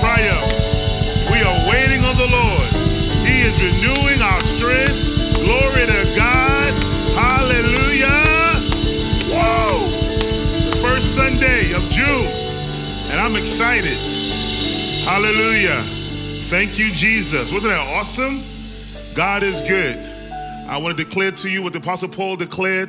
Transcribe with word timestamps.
triumph. 0.00 0.44
We 1.30 1.40
are 1.42 1.58
waiting 1.68 2.04
on 2.04 2.16
the 2.16 2.28
Lord. 2.30 2.68
He 3.24 3.42
is 3.42 3.54
renewing 3.60 4.20
our 4.22 4.40
strength. 4.56 5.42
Glory 5.44 5.86
to 5.86 6.12
God. 6.16 6.72
Hallelujah. 7.16 8.22
Whoa! 9.32 9.88
The 10.70 10.76
first 10.82 11.14
Sunday 11.14 11.72
of 11.72 11.82
June. 11.90 12.28
And 13.10 13.20
I'm 13.20 13.36
excited. 13.36 13.98
Hallelujah. 15.04 15.80
Thank 16.48 16.78
you, 16.78 16.90
Jesus. 16.90 17.52
Wasn't 17.52 17.72
that 17.72 17.80
awesome? 17.80 18.42
God 19.14 19.42
is 19.42 19.60
good. 19.62 19.96
I 20.66 20.78
want 20.78 20.96
to 20.96 21.04
declare 21.04 21.32
to 21.32 21.48
you 21.48 21.62
what 21.62 21.72
the 21.72 21.78
Apostle 21.78 22.08
Paul 22.08 22.36
declared 22.36 22.88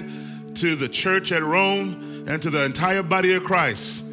to 0.56 0.76
the 0.76 0.88
church 0.88 1.32
at 1.32 1.44
Rome 1.44 2.26
and 2.28 2.42
to 2.42 2.50
the 2.50 2.64
entire 2.64 3.04
body 3.04 3.34
of 3.34 3.44
Christ. 3.44 4.04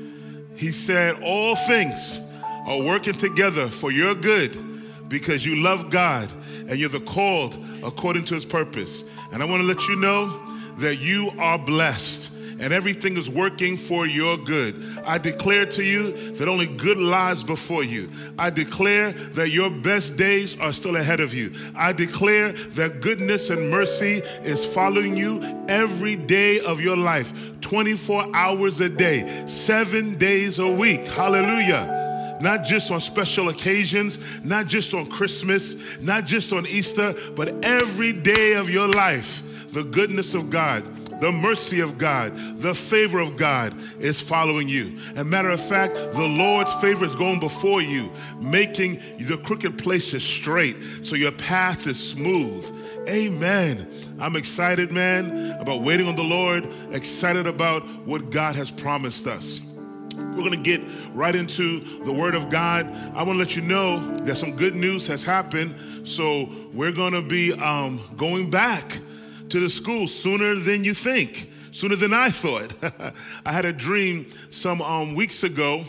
He 0.57 0.73
said, 0.73 1.23
All 1.23 1.55
things 1.55 2.21
are 2.67 2.81
working 2.83 3.15
together 3.15 3.69
for 3.69 3.91
your 3.91 4.15
good 4.15 5.09
because 5.09 5.45
you 5.45 5.57
love 5.63 5.91
God 5.91 6.31
and 6.69 6.79
you're 6.79 6.89
the 6.89 7.01
called 7.01 7.57
according 7.83 8.25
to 8.27 8.35
his 8.35 8.45
purpose. 8.45 9.05
And 9.33 9.43
I 9.43 9.47
want 9.47 9.63
to 9.63 9.69
let 9.69 9.87
you 9.89 9.97
know 9.97 10.41
that 10.79 10.97
you 10.97 11.31
are 11.39 11.59
blessed 11.59 12.33
and 12.61 12.73
everything 12.73 13.17
is 13.17 13.29
working 13.29 13.77
for 13.77 14.07
your 14.07 14.37
good. 14.37 14.99
I 15.05 15.19
declare 15.19 15.67
to 15.67 15.83
you 15.83 16.33
that 16.35 16.49
only 16.49 16.69
good 16.69 16.97
lies 16.97 17.43
before 17.43 17.83
you. 17.83 18.09
I 18.39 18.51
declare 18.51 19.11
that 19.11 19.51
your 19.51 19.69
best 19.69 20.17
days 20.17 20.59
are 20.61 20.73
still 20.73 20.95
ahead 20.95 21.19
of 21.19 21.35
you. 21.35 21.53
I 21.75 21.93
declare 21.93 22.53
that 22.53 23.01
goodness 23.01 23.51
and 23.51 23.69
mercy 23.69 24.23
is 24.45 24.65
following 24.65 25.17
you 25.17 25.43
every 25.69 26.15
day 26.15 26.61
of 26.61 26.81
your 26.81 26.97
life, 26.97 27.33
24 27.63 28.35
hours 28.35 28.81
a 28.81 28.89
day, 28.89 29.45
seven 29.49 30.17
days 30.17 30.61
a 30.61 30.69
week. 30.69 31.01
Hallelujah 31.09 32.02
not 32.43 32.65
just 32.65 32.91
on 32.91 33.01
special 33.01 33.49
occasions, 33.49 34.19
not 34.45 34.67
just 34.67 34.93
on 34.93 35.07
Christmas, 35.07 35.77
not 36.01 36.27
just 36.27 36.53
on 36.53 36.67
Easter, 36.67 37.15
but 37.37 37.65
every 37.65 38.13
day 38.13 38.55
of 38.55 38.69
your 38.69 38.89
life, 38.89 39.43
the 39.73 39.85
goodness 39.85 40.35
of 40.35 40.51
God 40.51 40.87
the 41.23 41.31
mercy 41.31 41.79
of 41.79 41.99
God, 41.99 42.59
the 42.59 42.75
favor 42.75 43.21
of 43.21 43.37
God 43.37 43.73
is 44.01 44.21
following 44.21 44.69
you. 44.69 44.99
And 45.15 45.31
matter 45.31 45.51
of 45.51 45.61
fact, 45.61 45.95
the 45.95 46.27
Lord's 46.27 46.75
favor 46.75 47.05
is 47.05 47.15
going 47.15 47.39
before 47.39 47.81
you, 47.81 48.11
making 48.41 49.01
the 49.21 49.37
crooked 49.37 49.79
places 49.79 50.25
straight 50.25 50.75
so 51.03 51.15
your 51.15 51.31
path 51.31 51.87
is 51.87 52.11
smooth. 52.11 52.67
Amen. 53.09 53.87
I'm 54.19 54.35
excited, 54.35 54.91
man, 54.91 55.53
about 55.61 55.83
waiting 55.83 56.09
on 56.09 56.17
the 56.17 56.25
Lord, 56.25 56.69
excited 56.91 57.47
about 57.47 57.87
what 58.05 58.31
God 58.31 58.57
has 58.57 58.73
promised 58.73 59.29
us. 59.29 59.61
We're 60.15 60.49
going 60.49 60.51
to 60.51 60.57
get 60.57 60.81
right 61.15 61.35
into 61.35 61.81
the 62.05 62.13
Word 62.13 62.35
of 62.35 62.51
God. 62.51 62.87
I 63.15 63.23
want 63.23 63.37
to 63.37 63.39
let 63.39 63.57
you 63.57 63.63
know 63.63 64.15
that 64.17 64.37
some 64.37 64.57
good 64.57 64.75
news 64.75 65.07
has 65.07 65.25
happened. 65.25 66.09
So 66.09 66.49
we're 66.73 66.93
going 66.93 67.13
to 67.13 67.23
be 67.23 67.53
um, 67.53 68.01
going 68.17 68.51
back 68.51 68.99
to 69.49 69.61
the 69.61 69.71
school 69.71 70.09
sooner 70.09 70.55
than 70.57 70.85
you 70.85 70.95
think, 70.95 71.51
sooner 71.71 71.97
than 71.97 72.13
I 72.13 72.31
thought. 72.31 72.73
I 73.47 73.53
had 73.53 73.65
a 73.65 73.73
dream 73.73 74.29
some 74.51 74.83
um, 74.83 75.15
weeks 75.15 75.45
ago, 75.45 75.85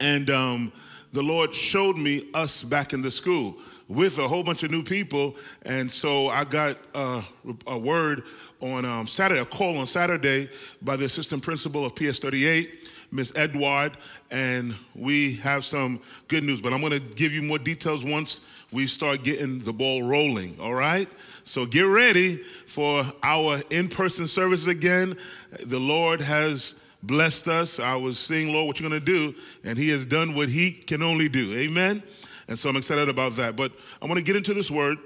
and 0.00 0.28
um, 0.30 0.72
the 1.12 1.22
Lord 1.22 1.54
showed 1.54 1.96
me 1.96 2.28
us 2.34 2.62
back 2.62 2.92
in 2.92 3.02
the 3.02 3.10
school 3.10 3.56
with 3.88 4.18
a 4.18 4.26
whole 4.26 4.42
bunch 4.42 4.62
of 4.62 4.70
new 4.70 4.82
people. 4.82 5.36
And 5.62 5.90
so 5.90 6.28
I 6.28 6.44
got 6.44 6.78
uh, 6.94 7.22
a 7.66 7.78
word 7.78 8.24
on 8.60 8.84
um, 8.84 9.06
Saturday, 9.06 9.40
a 9.40 9.44
call 9.44 9.78
on 9.78 9.86
Saturday 9.86 10.48
by 10.80 10.96
the 10.96 11.04
assistant 11.04 11.42
principal 11.42 11.84
of 11.84 11.94
PS 11.94 12.18
38. 12.18 12.88
Miss 13.12 13.30
Edward, 13.36 13.92
and 14.30 14.74
we 14.94 15.36
have 15.36 15.64
some 15.64 16.00
good 16.28 16.42
news. 16.42 16.60
But 16.60 16.72
I'm 16.72 16.80
going 16.80 16.92
to 16.92 17.00
give 17.00 17.32
you 17.32 17.42
more 17.42 17.58
details 17.58 18.02
once 18.02 18.40
we 18.72 18.86
start 18.86 19.22
getting 19.22 19.60
the 19.60 19.72
ball 19.72 20.02
rolling, 20.02 20.58
all 20.58 20.74
right? 20.74 21.06
So 21.44 21.66
get 21.66 21.82
ready 21.82 22.42
for 22.66 23.04
our 23.22 23.62
in 23.68 23.88
person 23.88 24.26
service 24.26 24.66
again. 24.66 25.18
The 25.60 25.78
Lord 25.78 26.22
has 26.22 26.74
blessed 27.02 27.48
us. 27.48 27.78
I 27.78 27.96
was 27.96 28.18
saying, 28.18 28.50
Lord, 28.52 28.66
what 28.66 28.80
you're 28.80 28.88
going 28.88 29.00
to 29.00 29.04
do? 29.04 29.34
And 29.62 29.76
He 29.76 29.90
has 29.90 30.06
done 30.06 30.34
what 30.34 30.48
He 30.48 30.72
can 30.72 31.02
only 31.02 31.28
do. 31.28 31.52
Amen? 31.52 32.02
And 32.48 32.58
so 32.58 32.70
I'm 32.70 32.76
excited 32.76 33.10
about 33.10 33.36
that. 33.36 33.56
But 33.56 33.72
I 34.00 34.06
want 34.06 34.16
to 34.18 34.22
get 34.22 34.36
into 34.36 34.54
this 34.54 34.70
word 34.70 34.98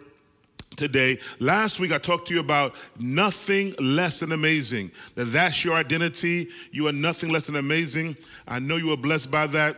today. 0.77 1.19
Last 1.38 1.81
week 1.81 1.93
I 1.93 1.99
talked 1.99 2.28
to 2.28 2.34
you 2.34 2.41
about 2.41 2.75
nothing 2.99 3.75
less 3.78 4.21
than 4.21 4.32
amazing. 4.32 4.91
That 5.15 5.27
that's 5.27 5.65
your 5.65 5.75
identity. 5.75 6.49
You 6.72 6.88
are 6.88 6.93
nothing 6.93 7.31
less 7.31 7.47
than 7.47 7.56
amazing. 7.56 8.16
I 8.47 8.59
know 8.59 8.77
you 8.77 8.88
were 8.88 8.97
blessed 8.97 9.31
by 9.31 9.47
that. 9.49 9.77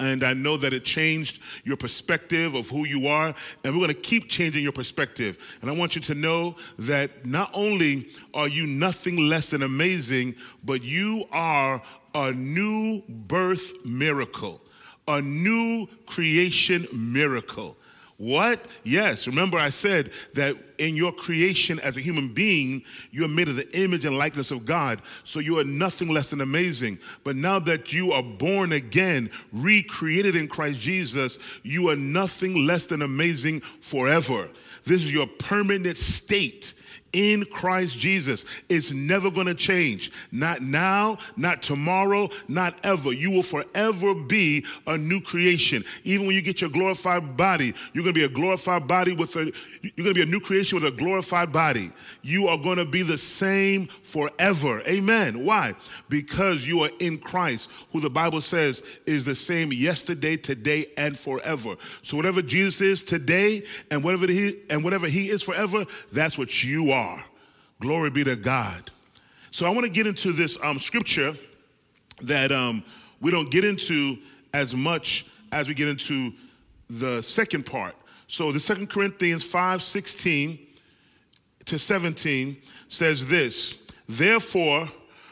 And 0.00 0.22
I 0.22 0.32
know 0.32 0.56
that 0.56 0.72
it 0.72 0.84
changed 0.84 1.40
your 1.64 1.76
perspective 1.76 2.54
of 2.54 2.68
who 2.68 2.86
you 2.86 3.08
are. 3.08 3.34
And 3.64 3.74
we're 3.74 3.80
going 3.80 3.88
to 3.88 3.94
keep 3.94 4.28
changing 4.28 4.62
your 4.62 4.72
perspective. 4.72 5.38
And 5.60 5.68
I 5.68 5.74
want 5.74 5.96
you 5.96 6.02
to 6.02 6.14
know 6.14 6.56
that 6.78 7.26
not 7.26 7.50
only 7.52 8.08
are 8.32 8.46
you 8.46 8.66
nothing 8.66 9.16
less 9.16 9.48
than 9.48 9.62
amazing, 9.62 10.36
but 10.62 10.82
you 10.82 11.24
are 11.32 11.82
a 12.14 12.32
new 12.32 13.02
birth 13.08 13.72
miracle, 13.84 14.60
a 15.08 15.20
new 15.20 15.88
creation 16.06 16.86
miracle. 16.92 17.76
What? 18.18 18.66
Yes. 18.82 19.28
Remember, 19.28 19.58
I 19.58 19.70
said 19.70 20.10
that 20.34 20.56
in 20.76 20.96
your 20.96 21.12
creation 21.12 21.78
as 21.78 21.96
a 21.96 22.00
human 22.00 22.34
being, 22.34 22.82
you 23.12 23.24
are 23.24 23.28
made 23.28 23.48
of 23.48 23.54
the 23.54 23.80
image 23.80 24.04
and 24.04 24.18
likeness 24.18 24.50
of 24.50 24.66
God. 24.66 25.00
So 25.22 25.38
you 25.38 25.60
are 25.60 25.64
nothing 25.64 26.08
less 26.08 26.30
than 26.30 26.40
amazing. 26.40 26.98
But 27.22 27.36
now 27.36 27.60
that 27.60 27.92
you 27.92 28.10
are 28.10 28.22
born 28.22 28.72
again, 28.72 29.30
recreated 29.52 30.34
in 30.34 30.48
Christ 30.48 30.80
Jesus, 30.80 31.38
you 31.62 31.90
are 31.90 31.96
nothing 31.96 32.66
less 32.66 32.86
than 32.86 33.02
amazing 33.02 33.60
forever. 33.80 34.48
This 34.82 35.04
is 35.04 35.12
your 35.12 35.28
permanent 35.28 35.96
state 35.96 36.74
in 37.12 37.44
Christ 37.46 37.98
Jesus. 37.98 38.44
It's 38.68 38.92
never 38.92 39.30
going 39.30 39.46
to 39.46 39.54
change. 39.54 40.12
Not 40.30 40.60
now, 40.62 41.18
not 41.36 41.62
tomorrow, 41.62 42.30
not 42.48 42.78
ever. 42.84 43.12
You 43.12 43.30
will 43.30 43.42
forever 43.42 44.14
be 44.14 44.64
a 44.86 44.98
new 44.98 45.20
creation. 45.20 45.84
Even 46.04 46.26
when 46.26 46.34
you 46.34 46.42
get 46.42 46.60
your 46.60 46.70
glorified 46.70 47.36
body, 47.36 47.74
you're 47.92 48.04
going 48.04 48.14
to 48.14 48.20
be 48.20 48.24
a 48.24 48.28
glorified 48.28 48.86
body 48.86 49.14
with 49.14 49.34
a 49.36 49.52
you're 49.96 50.04
going 50.04 50.14
to 50.14 50.24
be 50.24 50.28
a 50.28 50.30
new 50.30 50.40
creation 50.40 50.80
with 50.80 50.92
a 50.92 50.96
glorified 50.96 51.52
body. 51.52 51.90
You 52.22 52.48
are 52.48 52.58
going 52.58 52.78
to 52.78 52.84
be 52.84 53.02
the 53.02 53.18
same 53.18 53.88
forever. 54.02 54.82
Amen. 54.86 55.44
Why? 55.44 55.74
Because 56.08 56.66
you 56.66 56.82
are 56.82 56.90
in 56.98 57.18
Christ, 57.18 57.70
who 57.92 58.00
the 58.00 58.10
Bible 58.10 58.40
says 58.40 58.82
is 59.06 59.24
the 59.24 59.34
same 59.34 59.72
yesterday, 59.72 60.36
today, 60.36 60.86
and 60.96 61.18
forever. 61.18 61.76
So 62.02 62.16
whatever 62.16 62.42
Jesus 62.42 62.80
is 62.80 63.02
today 63.02 63.64
and 63.90 64.02
whatever 64.02 64.26
he 64.26 64.60
and 64.70 64.82
whatever 64.84 65.06
he 65.06 65.30
is 65.30 65.42
forever, 65.42 65.84
that's 66.12 66.36
what 66.36 66.62
you 66.62 66.90
are. 66.90 67.24
Glory 67.80 68.10
be 68.10 68.24
to 68.24 68.36
God. 68.36 68.90
So 69.50 69.66
I 69.66 69.70
want 69.70 69.84
to 69.84 69.90
get 69.90 70.06
into 70.06 70.32
this 70.32 70.58
um, 70.62 70.78
scripture 70.78 71.34
that 72.22 72.52
um, 72.52 72.84
we 73.20 73.30
don't 73.30 73.50
get 73.50 73.64
into 73.64 74.18
as 74.52 74.74
much 74.74 75.26
as 75.52 75.68
we 75.68 75.74
get 75.74 75.88
into 75.88 76.32
the 76.90 77.22
second 77.22 77.64
part. 77.66 77.94
So 78.28 78.52
the 78.52 78.60
Second 78.60 78.90
Corinthians 78.90 79.42
5 79.42 79.82
16 79.82 80.58
to 81.64 81.78
17 81.78 82.56
says 82.88 83.26
this 83.26 83.78
Therefore, 84.08 84.88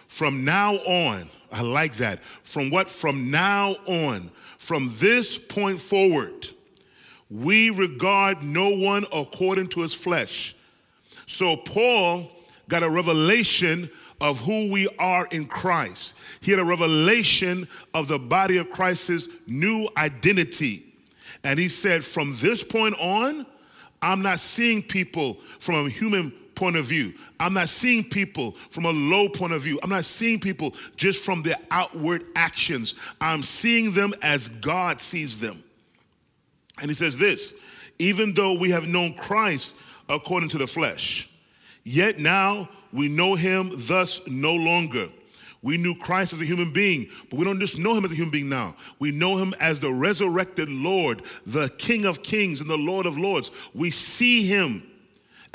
from 0.09 0.45
now 0.45 0.77
on, 0.77 1.31
I 1.53 1.63
like 1.63 1.95
that. 1.97 2.21
From 2.43 2.71
what? 2.71 2.89
From 2.89 3.31
now 3.31 3.77
on, 3.87 4.31
from 4.59 4.91
this 4.97 5.39
point 5.39 5.81
forward, 5.81 6.49
we 7.31 7.71
regard 7.71 8.43
no 8.43 8.71
one 8.71 9.05
according 9.13 9.69
to 9.69 9.81
his 9.81 9.95
flesh. 9.95 10.57
So 11.27 11.57
Paul 11.57 12.31
got 12.69 12.83
a 12.83 12.91
revelation 12.91 13.91
of 14.21 14.41
who 14.41 14.71
we 14.71 14.89
are 14.99 15.27
in 15.31 15.47
Christ. 15.47 16.15
He 16.41 16.51
had 16.51 16.61
a 16.61 16.65
revelation 16.65 17.69
of 17.93 18.09
the 18.09 18.19
body 18.19 18.57
of 18.57 18.71
Christ's 18.71 19.29
new 19.47 19.89
identity. 19.97 20.86
And 21.47 21.61
he 21.61 21.69
said, 21.69 22.05
from 22.05 22.37
this 22.41 22.65
point 22.65 22.97
on, 22.99 23.47
I'm 24.03 24.21
not 24.21 24.41
seeing 24.41 24.83
people 24.83 25.39
from 25.61 25.87
a 25.87 25.89
human 25.89 26.33
point 26.57 26.75
of 26.75 26.87
view. 26.87 27.15
I'm 27.39 27.55
not 27.55 27.69
seeing 27.69 28.03
people 28.03 28.57
from 28.71 28.85
a 28.85 28.91
low 28.91 29.29
point 29.29 29.53
of 29.53 29.63
view. 29.63 29.79
I'm 29.81 29.91
not 29.91 30.05
seeing 30.05 30.41
people 30.41 30.75
just 30.97 31.25
from 31.25 31.45
their 31.45 31.55
outward 31.71 32.25
actions. 32.35 32.97
I'm 33.21 33.45
seeing 33.45 33.93
them 33.93 34.13
as 34.23 34.49
God 34.49 35.01
sees 35.01 35.39
them. 35.39 35.63
And 36.81 36.91
he 36.91 36.97
says 36.97 37.17
this 37.17 37.55
even 38.01 38.35
though 38.35 38.55
we 38.59 38.71
have 38.71 38.89
known 38.89 39.15
Christ 39.15 39.77
according 40.09 40.49
to 40.51 40.59
the 40.59 40.67
flesh. 40.67 41.31
Yet 41.85 42.19
now 42.19 42.69
we 42.93 43.07
know 43.07 43.37
him 43.37 43.71
thus 43.73 44.27
no 44.27 44.53
longer. 44.53 45.09
We 45.67 45.77
knew 45.79 45.97
Christ 45.97 46.33
as 46.33 46.41
a 46.41 46.45
human 46.45 46.71
being, 46.71 47.09
but 47.29 47.41
we 47.41 47.45
don't 47.45 47.59
just 47.59 47.77
know 47.77 47.97
him 47.97 48.05
as 48.05 48.13
a 48.13 48.15
human 48.15 48.31
being 48.31 48.49
now. 48.49 48.77
We 49.01 49.11
know 49.11 49.37
him 49.37 49.53
as 49.59 49.81
the 49.81 49.91
resurrected 49.91 50.69
Lord, 50.69 51.23
the 51.45 51.71
King 51.71 52.05
of 52.05 52.23
kings 52.23 52.61
and 52.61 52.71
the 52.71 52.79
Lord 52.79 53.05
of 53.05 53.19
lords. 53.19 53.51
We 53.75 53.91
see 53.91 54.47
him 54.47 54.89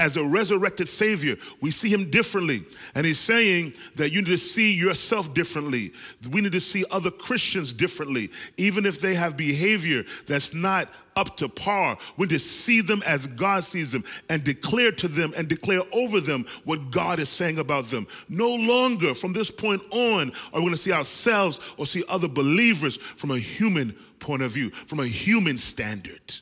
as 0.01 0.17
a 0.17 0.23
resurrected 0.23 0.89
Savior, 0.89 1.37
we 1.61 1.69
see 1.69 1.87
him 1.87 2.09
differently. 2.09 2.65
And 2.95 3.05
he's 3.05 3.19
saying 3.19 3.75
that 3.97 4.11
you 4.11 4.21
need 4.21 4.31
to 4.31 4.37
see 4.37 4.73
yourself 4.73 5.31
differently. 5.35 5.93
We 6.31 6.41
need 6.41 6.53
to 6.53 6.59
see 6.59 6.85
other 6.89 7.11
Christians 7.11 7.71
differently, 7.71 8.31
even 8.57 8.87
if 8.87 8.99
they 8.99 9.13
have 9.13 9.37
behavior 9.37 10.03
that's 10.25 10.55
not 10.55 10.89
up 11.15 11.37
to 11.37 11.47
par. 11.47 11.99
We 12.17 12.23
need 12.23 12.31
to 12.31 12.39
see 12.39 12.81
them 12.81 13.03
as 13.05 13.27
God 13.27 13.63
sees 13.63 13.91
them 13.91 14.03
and 14.27 14.43
declare 14.43 14.91
to 14.93 15.07
them 15.07 15.35
and 15.37 15.47
declare 15.47 15.83
over 15.93 16.19
them 16.19 16.47
what 16.63 16.89
God 16.89 17.19
is 17.19 17.29
saying 17.29 17.59
about 17.59 17.91
them. 17.91 18.07
No 18.27 18.49
longer 18.55 19.13
from 19.13 19.33
this 19.33 19.51
point 19.51 19.83
on 19.91 20.31
are 20.51 20.61
we 20.61 20.61
going 20.61 20.71
to 20.71 20.79
see 20.79 20.93
ourselves 20.93 21.59
or 21.77 21.85
see 21.85 22.03
other 22.09 22.27
believers 22.27 22.95
from 23.17 23.29
a 23.29 23.37
human 23.37 23.95
point 24.19 24.41
of 24.41 24.51
view, 24.51 24.71
from 24.71 24.99
a 24.99 25.05
human 25.05 25.59
standard. 25.59 26.33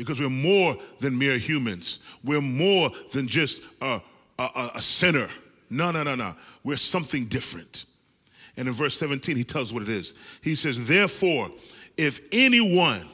Because 0.00 0.18
we're 0.18 0.30
more 0.30 0.78
than 1.00 1.18
mere 1.18 1.36
humans. 1.36 1.98
We're 2.24 2.40
more 2.40 2.90
than 3.12 3.28
just 3.28 3.60
a, 3.82 4.00
a, 4.38 4.70
a 4.76 4.80
sinner. 4.80 5.28
No, 5.68 5.90
no, 5.90 6.02
no, 6.02 6.14
no. 6.14 6.34
We're 6.64 6.78
something 6.78 7.26
different. 7.26 7.84
And 8.56 8.66
in 8.66 8.72
verse 8.72 8.98
17, 8.98 9.36
he 9.36 9.44
tells 9.44 9.74
what 9.74 9.82
it 9.82 9.90
is. 9.90 10.14
He 10.40 10.54
says, 10.54 10.88
Therefore, 10.88 11.50
if 11.98 12.26
anyone, 12.32 13.06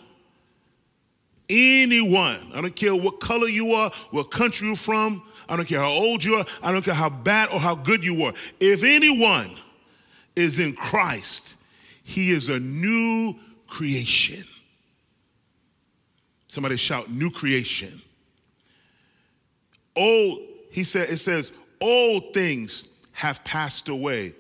anyone, 1.51 2.53
I 2.55 2.61
don't 2.61 2.77
care 2.77 2.95
what 2.95 3.19
color 3.19 3.49
you 3.49 3.73
are, 3.73 3.91
what 4.13 4.31
country 4.31 4.69
you're 4.69 4.77
from, 4.77 5.25
I 5.49 5.57
don't 5.57 5.67
care 5.67 5.81
how 5.81 5.91
old 5.91 6.23
you 6.23 6.37
are, 6.37 6.47
I 6.63 6.71
don't 6.71 6.85
care 6.85 6.95
how 6.95 7.11
bad 7.11 7.49
or 7.49 7.59
how 7.59 7.75
good 7.75 8.05
you 8.05 8.23
are, 8.23 8.33
if 8.61 8.85
anyone 8.85 9.51
is 10.37 10.61
in 10.61 10.73
Christ, 10.73 11.57
he 12.05 12.31
is 12.31 12.49
a 12.49 12.61
new 12.61 13.35
creation. 13.67 14.45
Somebody 16.57 16.79
shout, 16.79 17.11
new 17.11 17.31
creation. 17.31 18.01
Old, 19.95 20.41
he 20.71 20.85
said, 20.85 21.11
it 21.11 21.19
says, 21.19 21.53
old 21.83 22.33
things 22.33 22.99
have 23.13 23.45
passed 23.45 23.91
away. 23.91 24.35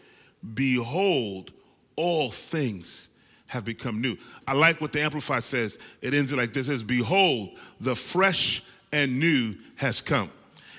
Behold, 0.54 1.52
all 1.94 2.30
things 2.30 3.08
have 3.48 3.66
become 3.66 4.00
new. 4.00 4.16
I 4.48 4.54
like 4.54 4.80
what 4.80 4.94
the 4.94 5.02
Amplified 5.02 5.44
says. 5.44 5.78
It 6.00 6.14
ends 6.14 6.32
it 6.32 6.36
like 6.36 6.54
this: 6.54 6.68
it 6.68 6.70
says, 6.70 6.82
Behold, 6.82 7.50
the 7.80 7.94
fresh 7.94 8.64
and 8.92 9.20
new 9.20 9.54
has 9.74 10.00
come. 10.00 10.30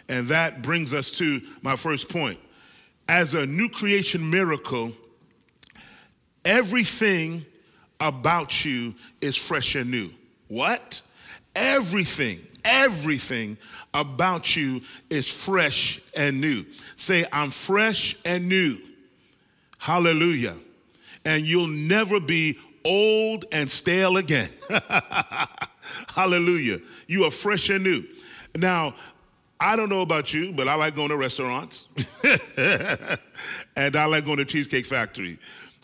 And 0.10 0.30
that 0.30 0.64
brings 0.64 0.92
us 0.92 1.12
to 1.12 1.40
my 1.62 1.76
first 1.76 2.10
point. 2.10 2.40
As 3.08 3.36
a 3.36 3.46
new 3.46 3.70
creation 3.70 4.28
miracle, 4.28 4.92
everything 6.44 7.46
about 8.00 8.66
you 8.66 8.96
is 9.22 9.36
fresh 9.36 9.76
and 9.76 9.92
new. 9.92 10.10
What? 10.48 11.04
Everything, 11.58 12.40
everything 12.64 13.58
about 13.92 14.56
you 14.56 14.82
is 15.10 15.28
fresh 15.28 16.00
and 16.16 16.40
new. 16.40 16.64
Say, 16.98 17.26
I'm 17.32 17.50
fresh 17.50 18.16
and 18.24 18.48
new. 18.48 18.78
Hallelujah. 19.80 20.56
And 21.26 21.44
you'll 21.44 21.66
never 21.66 22.20
be 22.20 22.60
old 22.86 23.46
and 23.52 23.70
stale 23.72 24.18
again. 24.18 24.50
Hallelujah. 26.14 26.80
You 27.08 27.24
are 27.26 27.32
fresh 27.32 27.70
and 27.70 27.84
new. 27.84 28.04
Now, 28.56 28.94
I 29.60 29.76
don't 29.76 29.90
know 29.90 30.02
about 30.02 30.36
you, 30.36 30.54
but 30.54 30.68
I 30.68 30.76
like 30.76 30.96
going 30.96 31.10
to 31.10 31.18
restaurants. 31.18 31.88
and 33.76 33.96
I 33.96 34.06
like 34.06 34.26
going 34.26 34.38
to 34.38 34.46
Cheesecake 34.46 34.86
Factory. 34.86 35.40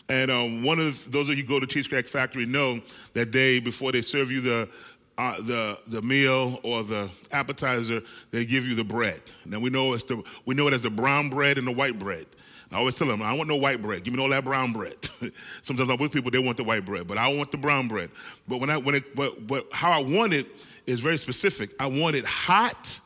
And 0.08 0.30
um, 0.30 0.62
one 0.62 0.78
of 0.78 1.10
those 1.10 1.28
of 1.28 1.36
you 1.36 1.42
who 1.42 1.48
go 1.48 1.60
to 1.60 1.66
Cheesecake 1.66 2.06
Factory 2.06 2.46
know 2.46 2.80
that 3.14 3.32
they, 3.32 3.58
before 3.58 3.90
they 3.90 4.02
serve 4.02 4.30
you 4.30 4.40
the 4.40 4.68
uh, 5.16 5.40
the 5.40 5.78
the 5.88 6.02
meal 6.02 6.60
or 6.62 6.82
the 6.82 7.08
appetizer, 7.32 8.02
they 8.30 8.44
give 8.44 8.66
you 8.66 8.74
the 8.74 8.84
bread. 8.84 9.20
Now 9.46 9.60
we 9.60 9.70
know 9.70 9.94
it's 9.94 10.04
the 10.04 10.22
we 10.44 10.54
know 10.54 10.68
it 10.68 10.74
as 10.74 10.82
the 10.82 10.90
brown 10.90 11.30
bread 11.30 11.58
and 11.58 11.66
the 11.66 11.72
white 11.72 11.98
bread. 11.98 12.26
I 12.72 12.78
always 12.78 12.96
tell 12.96 13.06
them, 13.06 13.22
I 13.22 13.32
want 13.34 13.48
no 13.48 13.54
white 13.54 13.80
bread. 13.80 14.02
Give 14.02 14.12
me 14.12 14.20
all 14.20 14.28
that 14.30 14.42
brown 14.42 14.72
bread. 14.72 14.96
Sometimes 15.62 15.88
I'm 15.88 15.96
with 15.98 16.10
people, 16.10 16.32
they 16.32 16.40
want 16.40 16.56
the 16.56 16.64
white 16.64 16.84
bread, 16.84 17.06
but 17.06 17.18
I 17.18 17.28
want 17.28 17.52
the 17.52 17.56
brown 17.56 17.86
bread. 17.86 18.10
But 18.48 18.58
when 18.58 18.68
I 18.68 18.76
when 18.76 18.96
it 18.96 19.14
but 19.14 19.46
but 19.46 19.68
how 19.72 19.92
I 19.92 20.02
want 20.02 20.32
it 20.32 20.48
is 20.86 21.00
very 21.00 21.18
specific. 21.18 21.70
I 21.78 21.86
want 21.86 22.16
it 22.16 22.26
hot 22.26 22.98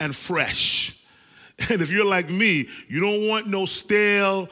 and 0.00 0.14
fresh. 0.14 0.92
And 1.70 1.80
if 1.80 1.90
you're 1.90 2.04
like 2.04 2.28
me, 2.28 2.68
you 2.86 3.00
don't 3.00 3.26
want 3.26 3.46
no 3.46 3.64
stale, 3.64 4.50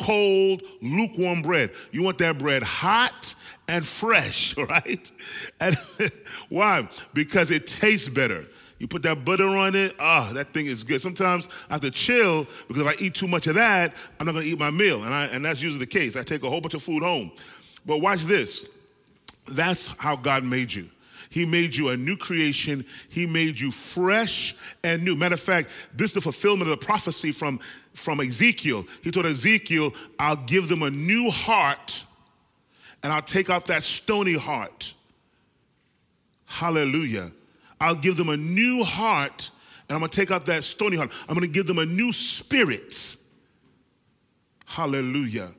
cold, 0.00 0.62
lukewarm 0.82 1.42
bread. 1.42 1.70
You 1.92 2.02
want 2.02 2.18
that 2.18 2.38
bread 2.38 2.64
hot 2.64 3.36
and 3.70 3.86
fresh, 3.86 4.56
right? 4.56 5.10
And 5.60 5.76
why? 6.48 6.88
Because 7.14 7.50
it 7.50 7.66
tastes 7.66 8.08
better. 8.08 8.44
You 8.78 8.88
put 8.88 9.02
that 9.02 9.24
butter 9.24 9.46
on 9.46 9.76
it, 9.76 9.94
ah, 10.00 10.32
that 10.32 10.52
thing 10.52 10.66
is 10.66 10.82
good. 10.84 11.02
Sometimes 11.02 11.46
I 11.68 11.74
have 11.74 11.82
to 11.82 11.90
chill 11.90 12.46
because 12.66 12.82
if 12.82 12.88
I 12.88 12.94
eat 12.98 13.14
too 13.14 13.28
much 13.28 13.46
of 13.46 13.54
that, 13.54 13.92
I'm 14.18 14.26
not 14.26 14.32
gonna 14.32 14.46
eat 14.46 14.58
my 14.58 14.70
meal. 14.70 15.04
And, 15.04 15.14
I, 15.14 15.26
and 15.26 15.44
that's 15.44 15.60
usually 15.60 15.78
the 15.78 15.86
case. 15.86 16.16
I 16.16 16.22
take 16.22 16.42
a 16.42 16.48
whole 16.48 16.60
bunch 16.60 16.74
of 16.74 16.82
food 16.82 17.02
home. 17.02 17.30
But 17.86 17.98
watch 17.98 18.22
this. 18.22 18.68
That's 19.46 19.88
how 19.98 20.16
God 20.16 20.44
made 20.44 20.72
you. 20.72 20.88
He 21.28 21.44
made 21.44 21.76
you 21.76 21.90
a 21.90 21.96
new 21.96 22.16
creation. 22.16 22.84
He 23.08 23.26
made 23.26 23.60
you 23.60 23.70
fresh 23.70 24.56
and 24.82 25.04
new. 25.04 25.14
Matter 25.14 25.34
of 25.34 25.40
fact, 25.40 25.68
this 25.94 26.10
is 26.10 26.14
the 26.14 26.20
fulfillment 26.20 26.70
of 26.70 26.80
the 26.80 26.84
prophecy 26.84 27.30
from, 27.32 27.60
from 27.94 28.20
Ezekiel. 28.20 28.86
He 29.02 29.10
told 29.10 29.26
Ezekiel, 29.26 29.92
I'll 30.18 30.36
give 30.36 30.68
them 30.68 30.82
a 30.82 30.90
new 30.90 31.30
heart 31.30 32.04
and 33.02 33.12
I'll 33.12 33.22
take 33.22 33.50
out 33.50 33.66
that 33.66 33.82
stony 33.82 34.36
heart. 34.36 34.94
Hallelujah. 36.44 37.30
I'll 37.80 37.94
give 37.94 38.16
them 38.16 38.28
a 38.28 38.36
new 38.36 38.84
heart 38.84 39.50
and 39.88 39.96
I'm 39.96 40.00
going 40.00 40.10
to 40.10 40.16
take 40.16 40.30
out 40.30 40.46
that 40.46 40.62
stony 40.62 40.96
heart. 40.96 41.10
I'm 41.28 41.34
going 41.34 41.46
to 41.46 41.52
give 41.52 41.66
them 41.66 41.80
a 41.80 41.84
new 41.84 42.12
spirit. 42.12 43.16
Hallelujah. 44.64 45.50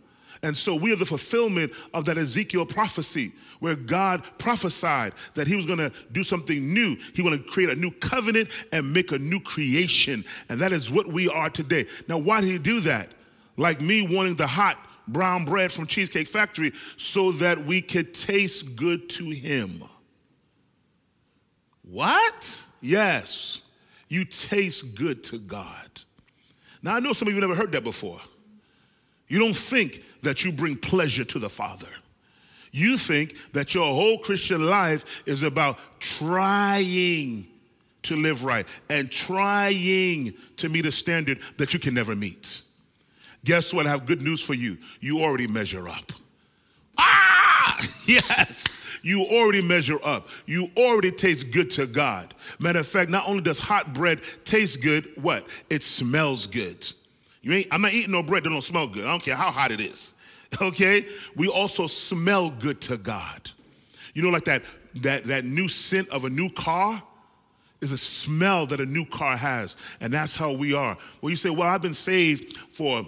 And 0.42 0.56
so 0.56 0.74
we 0.74 0.94
are 0.94 0.96
the 0.96 1.06
fulfillment 1.06 1.74
of 1.94 2.06
that 2.06 2.18
Ezekiel 2.18 2.66
prophecy 2.66 3.34
where 3.60 3.76
God 3.76 4.24
prophesied 4.38 5.14
that 5.34 5.48
he 5.48 5.56
was 5.56 5.66
going 5.66 5.80
to 5.80 5.92
do 6.14 6.24
something 6.24 6.74
new. 6.74 6.96
He 7.14 7.22
was 7.22 7.30
going 7.30 7.44
to 7.44 7.50
create 7.50 7.70
a 7.70 7.76
new 7.76 7.92
covenant 7.92 8.48
and 8.72 8.92
make 8.92 9.12
a 9.12 9.20
new 9.20 9.40
creation. 9.40 10.24
And 10.48 10.60
that 10.62 10.72
is 10.72 10.90
what 10.90 11.08
we 11.08 11.28
are 11.28 11.50
today. 11.50 11.86
Now, 12.08 12.18
why 12.18 12.42
did 12.42 12.50
he 12.50 12.58
do 12.58 12.80
that? 12.82 13.10
Like 13.58 13.82
me 13.82 14.02
wanting 14.02 14.36
the 14.36 14.48
hot 14.48 14.78
brown 15.12 15.46
bread 15.46 15.72
from 15.72 15.88
Cheesecake 15.88 16.28
Factory 16.28 16.74
so 16.98 17.32
that 17.34 17.66
we 17.66 17.82
could 17.82 18.14
taste 18.14 18.76
good 18.76 19.10
to 19.12 19.30
him. 19.30 19.84
What? 21.84 22.62
Yes, 22.82 23.62
you 24.08 24.26
taste 24.26 24.96
good 24.96 25.24
to 25.26 25.38
God. 25.38 25.90
Now, 26.82 26.96
I 26.96 27.00
know 27.00 27.14
some 27.14 27.28
of 27.28 27.34
you 27.34 27.42
never 27.42 27.56
heard 27.56 27.72
that 27.74 27.84
before. 27.84 28.20
You 29.28 29.40
don't 29.40 29.56
think 29.56 30.04
that 30.24 30.44
you 30.44 30.52
bring 30.52 30.76
pleasure 30.76 31.24
to 31.26 31.40
the 31.40 31.50
Father. 31.50 31.88
You 32.72 32.98
think 32.98 33.36
that 33.54 33.76
your 33.76 33.86
whole 33.86 34.18
Christian 34.18 34.66
life 34.66 35.06
is 35.26 35.44
about 35.44 35.78
trying 36.00 37.48
to 38.04 38.16
live 38.16 38.44
right 38.44 38.66
and 38.90 39.12
trying 39.12 40.34
to 40.58 40.70
meet 40.70 40.86
a 40.86 40.92
standard 40.92 41.40
that 41.58 41.74
you 41.74 41.80
can 41.80 41.94
never 41.94 42.16
meet. 42.16 42.62
Guess 43.44 43.74
what? 43.74 43.88
I 43.88 43.90
have 43.90 44.06
good 44.06 44.22
news 44.22 44.42
for 44.42 44.54
you. 44.54 44.78
You 45.00 45.22
already 45.22 45.48
measure 45.48 45.88
up. 45.88 46.12
Ah, 46.98 47.80
yes. 48.06 48.66
You 49.04 49.24
already 49.24 49.62
measure 49.62 49.98
up. 50.04 50.28
You 50.46 50.70
already 50.78 51.12
taste 51.12 51.52
good 51.52 51.72
to 51.72 51.88
God. 51.88 52.34
Matter 52.60 52.80
of 52.80 52.88
fact, 52.88 53.10
not 53.10 53.28
only 53.28 53.42
does 53.42 53.58
hot 53.58 53.94
bread 53.94 54.22
taste 54.46 54.82
good, 54.82 55.12
what? 55.16 55.48
It 55.70 55.84
smells 55.84 56.46
good. 56.46 56.88
You 57.42 57.54
ain't, 57.54 57.68
I'm 57.72 57.82
not 57.82 57.94
eating 57.94 58.12
no 58.12 58.22
bread 58.22 58.44
that 58.44 58.50
don't 58.50 58.62
smell 58.62 58.88
good. 58.88 59.06
I 59.06 59.08
don't 59.08 59.24
care 59.24 59.36
how 59.36 59.50
hot 59.50 59.72
it 59.72 59.82
is. 59.82 60.14
okay? 60.62 61.06
We 61.36 61.48
also 61.48 61.88
smell 61.88 62.50
good 62.50 62.82
to 62.82 62.98
God. 62.98 63.50
You 64.14 64.22
know, 64.22 64.30
like 64.30 64.46
that, 64.46 64.62
that, 64.98 65.24
that 65.26 65.46
new 65.46 65.68
scent 65.68 66.10
of 66.10 66.26
a 66.26 66.30
new 66.30 66.50
car 66.50 67.02
is 67.80 67.92
a 67.92 67.98
smell 67.98 68.68
that 68.68 68.80
a 68.80 68.86
new 68.86 69.06
car 69.06 69.36
has. 69.36 69.78
And 70.00 70.14
that's 70.14 70.36
how 70.36 70.52
we 70.52 70.74
are. 70.74 70.98
Well, 71.22 71.32
you 71.32 71.36
say, 71.36 71.50
well, 71.50 71.68
I've 71.68 71.82
been 71.82 71.96
saved 71.96 72.58
for 72.72 73.08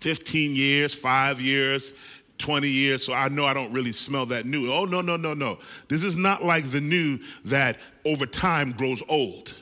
15 0.00 0.54
years, 0.54 0.94
five 0.94 1.40
years, 1.40 1.92
20 2.38 2.68
years, 2.68 3.04
so 3.04 3.12
I 3.12 3.28
know 3.28 3.44
I 3.44 3.52
don't 3.52 3.72
really 3.72 3.92
smell 3.92 4.26
that 4.26 4.46
new. 4.46 4.72
Oh, 4.72 4.84
no, 4.84 5.00
no, 5.00 5.16
no, 5.16 5.34
no. 5.34 5.58
This 5.88 6.02
is 6.02 6.16
not 6.16 6.44
like 6.44 6.70
the 6.70 6.80
new 6.80 7.18
that 7.46 7.78
over 8.04 8.26
time 8.26 8.72
grows 8.72 9.02
old. 9.08 9.54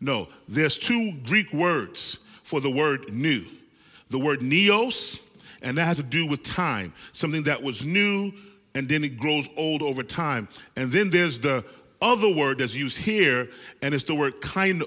No, 0.00 0.28
there's 0.48 0.78
two 0.78 1.12
Greek 1.26 1.52
words 1.52 2.18
for 2.44 2.60
the 2.60 2.70
word 2.70 3.12
new 3.12 3.44
the 4.10 4.18
word 4.18 4.40
neos 4.40 5.20
and 5.62 5.76
that 5.76 5.84
has 5.84 5.96
to 5.96 6.02
do 6.02 6.26
with 6.26 6.42
time, 6.42 6.92
something 7.12 7.42
that 7.44 7.62
was 7.62 7.84
new 7.84 8.32
and 8.74 8.88
then 8.88 9.02
it 9.02 9.18
grows 9.18 9.48
old 9.56 9.82
over 9.82 10.02
time. 10.02 10.48
And 10.76 10.92
then 10.92 11.10
there's 11.10 11.40
the 11.40 11.64
other 12.00 12.32
word 12.32 12.58
that's 12.58 12.74
used 12.74 12.96
here, 12.96 13.48
and 13.82 13.92
it's 13.92 14.04
the 14.04 14.14
word 14.14 14.40
kainos, 14.40 14.86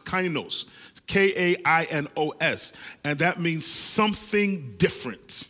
kainos, 0.00 0.64
K 1.06 1.32
A 1.54 1.62
I 1.64 1.84
N 1.84 2.08
O 2.16 2.30
S. 2.40 2.72
And 3.04 3.18
that 3.18 3.40
means 3.40 3.66
something 3.66 4.74
different, 4.78 5.44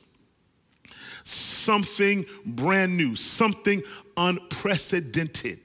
something 1.25 2.27
brand 2.45 2.97
new, 2.97 3.17
something 3.17 3.83
unprecedented. 4.17 5.61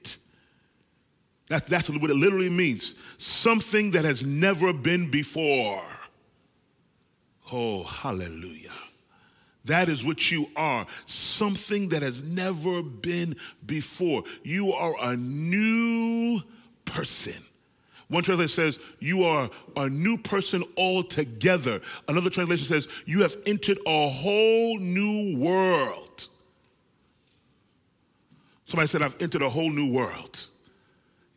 That, 1.50 1.66
that's 1.68 1.90
what 1.90 2.10
it 2.10 2.16
literally 2.16 2.50
means. 2.50 2.96
Something 3.18 3.92
that 3.92 4.04
has 4.04 4.26
never 4.26 4.74
been 4.74 5.10
before. 5.10 5.82
Oh, 7.52 7.84
hallelujah. 7.84 8.72
That 9.64 9.90
is 9.90 10.04
what 10.04 10.32
you 10.32 10.50
are. 10.56 10.86
Something 11.08 11.90
that 11.90 12.02
has 12.02 12.24
never 12.24 12.82
been 12.82 13.36
before. 13.66 14.24
You 14.44 14.74
are 14.74 14.96
a 15.00 15.16
new 15.16 16.42
person. 16.86 17.44
One 18.10 18.24
translation 18.24 18.54
says, 18.54 18.80
You 19.00 19.24
are 19.24 19.50
a 19.76 19.90
new 19.90 20.18
person 20.18 20.64
altogether. 20.78 21.82
Another 22.08 22.30
translation 22.30 22.66
says, 22.66 22.88
You 23.06 23.22
have 23.22 23.36
entered 23.46 23.80
a 23.86 24.10
whole 24.10 24.78
new 24.78 25.38
world. 25.38 26.28
Somebody 28.66 28.88
said, 28.88 29.02
I've 29.02 29.22
entered 29.22 29.42
a 29.42 29.50
whole 29.50 29.70
new 29.70 29.92
world. 29.92 30.46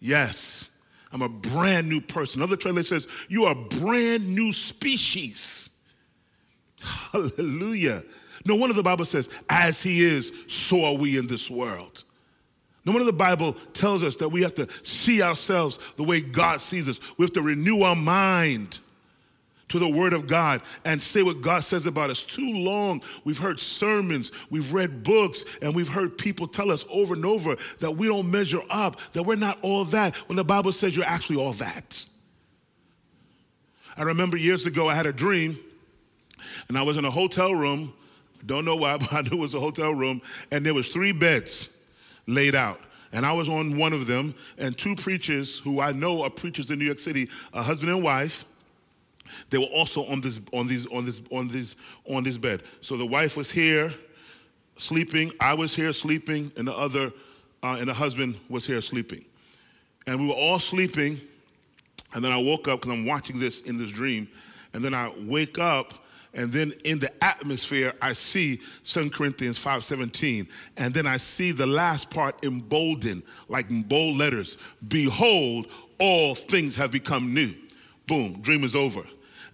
Yes, 0.00 0.70
I'm 1.12 1.22
a 1.22 1.28
brand 1.28 1.88
new 1.88 2.00
person. 2.00 2.40
Another 2.40 2.56
translation 2.56 3.00
says, 3.00 3.08
You 3.28 3.44
are 3.44 3.52
a 3.52 3.78
brand 3.80 4.28
new 4.28 4.52
species. 4.52 5.70
Hallelujah. 6.80 8.04
No 8.46 8.54
wonder 8.54 8.74
the 8.74 8.82
Bible 8.82 9.04
says, 9.04 9.28
As 9.48 9.82
he 9.82 10.04
is, 10.04 10.32
so 10.46 10.84
are 10.84 10.94
we 10.94 11.18
in 11.18 11.26
this 11.26 11.50
world. 11.50 12.04
No 12.90 12.94
wonder 12.94 13.04
the 13.04 13.16
Bible 13.16 13.52
tells 13.72 14.02
us 14.02 14.16
that 14.16 14.30
we 14.30 14.42
have 14.42 14.54
to 14.54 14.66
see 14.82 15.22
ourselves 15.22 15.78
the 15.96 16.02
way 16.02 16.20
God 16.20 16.60
sees 16.60 16.88
us. 16.88 16.98
We 17.18 17.24
have 17.24 17.32
to 17.34 17.40
renew 17.40 17.82
our 17.82 17.94
mind 17.94 18.80
to 19.68 19.78
the 19.78 19.88
Word 19.88 20.12
of 20.12 20.26
God 20.26 20.60
and 20.84 21.00
say 21.00 21.22
what 21.22 21.40
God 21.40 21.60
says 21.60 21.86
about 21.86 22.10
us. 22.10 22.24
Too 22.24 22.52
long, 22.52 23.00
we've 23.22 23.38
heard 23.38 23.60
sermons, 23.60 24.32
we've 24.50 24.74
read 24.74 25.04
books, 25.04 25.44
and 25.62 25.72
we've 25.72 25.86
heard 25.86 26.18
people 26.18 26.48
tell 26.48 26.68
us 26.68 26.84
over 26.90 27.14
and 27.14 27.24
over 27.24 27.56
that 27.78 27.92
we 27.92 28.08
don't 28.08 28.28
measure 28.28 28.62
up, 28.70 28.96
that 29.12 29.22
we're 29.22 29.36
not 29.36 29.60
all 29.62 29.84
that, 29.84 30.16
when 30.26 30.34
the 30.34 30.42
Bible 30.42 30.72
says 30.72 30.96
you're 30.96 31.06
actually 31.06 31.36
all 31.36 31.52
that. 31.52 32.04
I 33.96 34.02
remember 34.02 34.36
years 34.36 34.66
ago, 34.66 34.88
I 34.88 34.96
had 34.96 35.06
a 35.06 35.12
dream, 35.12 35.60
and 36.66 36.76
I 36.76 36.82
was 36.82 36.96
in 36.96 37.04
a 37.04 37.10
hotel 37.12 37.54
room. 37.54 37.94
Don't 38.44 38.64
know 38.64 38.74
why, 38.74 38.96
but 38.98 39.12
I 39.12 39.20
knew 39.20 39.36
it 39.36 39.40
was 39.40 39.54
a 39.54 39.60
hotel 39.60 39.94
room, 39.94 40.22
and 40.50 40.66
there 40.66 40.74
was 40.74 40.88
three 40.88 41.12
beds 41.12 41.68
laid 42.34 42.54
out. 42.54 42.80
And 43.12 43.26
I 43.26 43.32
was 43.32 43.48
on 43.48 43.76
one 43.76 43.92
of 43.92 44.06
them, 44.06 44.34
and 44.56 44.76
two 44.78 44.94
preachers 44.94 45.58
who 45.58 45.80
I 45.80 45.92
know 45.92 46.22
are 46.22 46.30
preachers 46.30 46.70
in 46.70 46.78
New 46.78 46.84
York 46.84 47.00
City, 47.00 47.28
a 47.52 47.62
husband 47.62 47.90
and 47.90 48.02
wife, 48.02 48.44
they 49.50 49.58
were 49.58 49.64
also 49.66 50.04
on 50.06 50.20
this 50.20 50.40
on 50.52 50.66
these 50.66 50.86
on 50.86 51.04
this 51.04 51.22
on 51.30 51.48
this 51.48 51.76
on 52.08 52.22
this 52.22 52.36
bed. 52.36 52.62
So 52.80 52.96
the 52.96 53.06
wife 53.06 53.36
was 53.36 53.50
here 53.50 53.92
sleeping, 54.76 55.32
I 55.40 55.54
was 55.54 55.74
here 55.74 55.92
sleeping, 55.92 56.50
and 56.56 56.66
the 56.66 56.72
other 56.72 57.12
uh, 57.62 57.76
and 57.78 57.88
the 57.88 57.94
husband 57.94 58.38
was 58.48 58.66
here 58.66 58.80
sleeping. 58.80 59.24
And 60.06 60.20
we 60.20 60.28
were 60.28 60.34
all 60.34 60.58
sleeping, 60.58 61.20
and 62.14 62.24
then 62.24 62.32
I 62.32 62.36
woke 62.36 62.68
up 62.68 62.80
because 62.80 62.92
I'm 62.92 63.06
watching 63.06 63.38
this 63.38 63.62
in 63.62 63.76
this 63.76 63.90
dream, 63.90 64.28
and 64.72 64.84
then 64.84 64.94
I 64.94 65.12
wake 65.26 65.58
up 65.58 65.99
and 66.32 66.52
then 66.52 66.72
in 66.84 66.98
the 66.98 67.12
atmosphere 67.24 67.92
i 68.00 68.12
see 68.12 68.60
2 68.84 69.10
corinthians 69.10 69.58
5.17 69.58 70.46
and 70.76 70.94
then 70.94 71.06
i 71.06 71.16
see 71.16 71.50
the 71.52 71.66
last 71.66 72.10
part 72.10 72.44
emboldened 72.44 73.22
like 73.48 73.66
bold 73.88 74.16
letters. 74.16 74.58
Behold 74.88 75.66
all 75.98 76.34
things 76.34 76.74
have 76.76 76.90
become 76.90 77.34
new. 77.34 77.52
Boom 78.06 78.40
dream 78.40 78.64
is 78.64 78.74
over. 78.74 79.02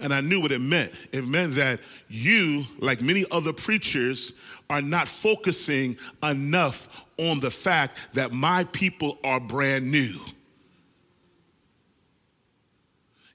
And 0.01 0.13
i 0.13 0.21
knew 0.21 0.41
what 0.41 0.53
it 0.53 0.61
meant. 0.61 0.93
It 1.13 1.27
meant 1.27 1.55
that 1.55 1.81
you 2.09 2.65
like 2.79 3.01
many 3.01 3.25
other 3.31 3.53
preachers 3.53 4.33
are 4.69 4.83
not 4.83 5.09
focusing 5.09 5.97
enough 6.23 6.89
on 7.19 7.41
the 7.41 7.51
fact 7.51 7.97
that 8.13 8.33
my 8.33 8.65
people 8.65 9.19
are 9.25 9.41
brand 9.41 9.91
new. 9.91 10.13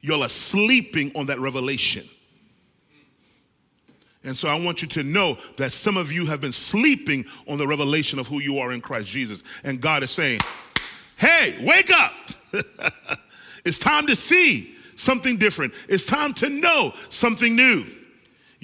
Y'all 0.01 0.23
are 0.23 0.29
sleeping 0.29 1.11
on 1.15 1.27
that 1.27 1.39
revelation 1.39 2.07
and 4.23 4.37
so 4.37 4.47
I 4.47 4.59
want 4.59 4.81
you 4.81 4.87
to 4.89 5.03
know 5.03 5.37
that 5.57 5.71
some 5.71 5.97
of 5.97 6.11
you 6.11 6.25
have 6.27 6.41
been 6.41 6.53
sleeping 6.53 7.25
on 7.47 7.57
the 7.57 7.67
revelation 7.67 8.19
of 8.19 8.27
who 8.27 8.39
you 8.39 8.59
are 8.59 8.71
in 8.71 8.79
Christ 8.79 9.09
Jesus. 9.09 9.41
And 9.63 9.81
God 9.81 10.03
is 10.03 10.11
saying, 10.11 10.41
hey, 11.17 11.55
wake 11.65 11.89
up. 11.91 12.13
it's 13.65 13.79
time 13.79 14.05
to 14.07 14.15
see 14.15 14.75
something 14.95 15.37
different. 15.37 15.73
It's 15.89 16.05
time 16.05 16.35
to 16.35 16.49
know 16.49 16.93
something 17.09 17.55
new. 17.55 17.85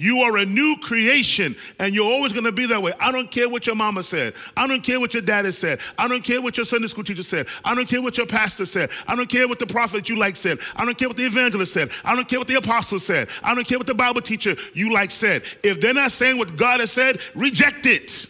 You 0.00 0.20
are 0.20 0.36
a 0.36 0.46
new 0.46 0.76
creation, 0.80 1.56
and 1.80 1.92
you're 1.92 2.08
always 2.08 2.32
going 2.32 2.44
to 2.44 2.52
be 2.52 2.66
that 2.66 2.80
way. 2.80 2.92
I 3.00 3.10
don't 3.10 3.28
care 3.28 3.48
what 3.48 3.66
your 3.66 3.74
mama 3.74 4.04
said. 4.04 4.32
I 4.56 4.68
don't 4.68 4.80
care 4.80 5.00
what 5.00 5.12
your 5.12 5.22
daddy 5.22 5.50
said. 5.50 5.80
I 5.98 6.06
don't 6.06 6.22
care 6.22 6.40
what 6.40 6.56
your 6.56 6.66
Sunday 6.66 6.86
school 6.86 7.02
teacher 7.02 7.24
said. 7.24 7.48
I 7.64 7.74
don't 7.74 7.88
care 7.88 8.00
what 8.00 8.16
your 8.16 8.26
pastor 8.26 8.64
said. 8.64 8.90
I 9.08 9.16
don't 9.16 9.28
care 9.28 9.48
what 9.48 9.58
the 9.58 9.66
prophet 9.66 10.08
you 10.08 10.14
like 10.14 10.36
said. 10.36 10.60
I 10.76 10.84
don't 10.84 10.96
care 10.96 11.08
what 11.08 11.16
the 11.16 11.26
evangelist 11.26 11.74
said. 11.74 11.90
I 12.04 12.14
don't 12.14 12.28
care 12.28 12.38
what 12.38 12.46
the 12.46 12.54
apostle 12.54 13.00
said. 13.00 13.28
I 13.42 13.56
don't 13.56 13.66
care 13.66 13.76
what 13.76 13.88
the 13.88 13.94
Bible 13.94 14.20
teacher 14.20 14.54
you 14.72 14.92
like 14.92 15.10
said. 15.10 15.42
If 15.64 15.80
they're 15.80 15.92
not 15.92 16.12
saying 16.12 16.38
what 16.38 16.54
God 16.54 16.78
has 16.78 16.92
said, 16.92 17.18
reject 17.34 17.84
it. 17.86 18.26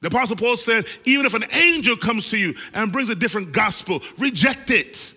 The 0.00 0.08
apostle 0.08 0.34
Paul 0.34 0.56
said, 0.56 0.84
even 1.04 1.26
if 1.26 1.34
an 1.34 1.44
angel 1.52 1.96
comes 1.96 2.26
to 2.30 2.36
you 2.36 2.56
and 2.74 2.90
brings 2.90 3.08
a 3.08 3.14
different 3.14 3.52
gospel, 3.52 4.02
reject 4.18 4.70
it. 4.70 5.14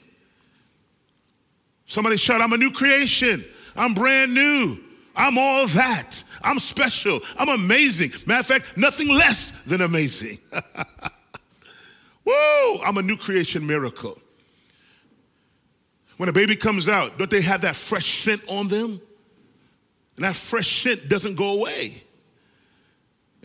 Somebody 1.88 2.18
shout, 2.18 2.40
I'm 2.40 2.54
a 2.54 2.58
new 2.58 2.70
creation. 2.72 3.44
I'm 3.76 3.94
brand 3.94 4.34
new. 4.34 4.80
I'm 5.16 5.38
all 5.38 5.68
that. 5.68 6.24
I'm 6.42 6.60
special. 6.60 7.22
I'm 7.38 7.50
amazing. 7.50 8.12
Matter 8.26 8.40
of 8.40 8.46
fact, 8.46 8.78
nothing 8.78 9.08
less 9.08 9.52
than 9.66 9.82
amazing. 9.82 10.38
Whoa, 12.26 12.82
I'm 12.84 12.98
a 12.98 13.02
new 13.02 13.18
creation 13.18 13.66
miracle. 13.66 14.18
When 16.18 16.30
a 16.30 16.34
baby 16.34 16.56
comes 16.56 16.88
out, 16.88 17.18
don't 17.18 17.30
they 17.30 17.42
have 17.42 17.62
that 17.62 17.76
fresh 17.76 18.24
scent 18.24 18.42
on 18.48 18.68
them? 18.68 19.02
And 20.16 20.24
that 20.26 20.36
fresh 20.36 20.84
scent 20.84 21.10
doesn't 21.10 21.36
go 21.36 21.52
away. 21.52 22.05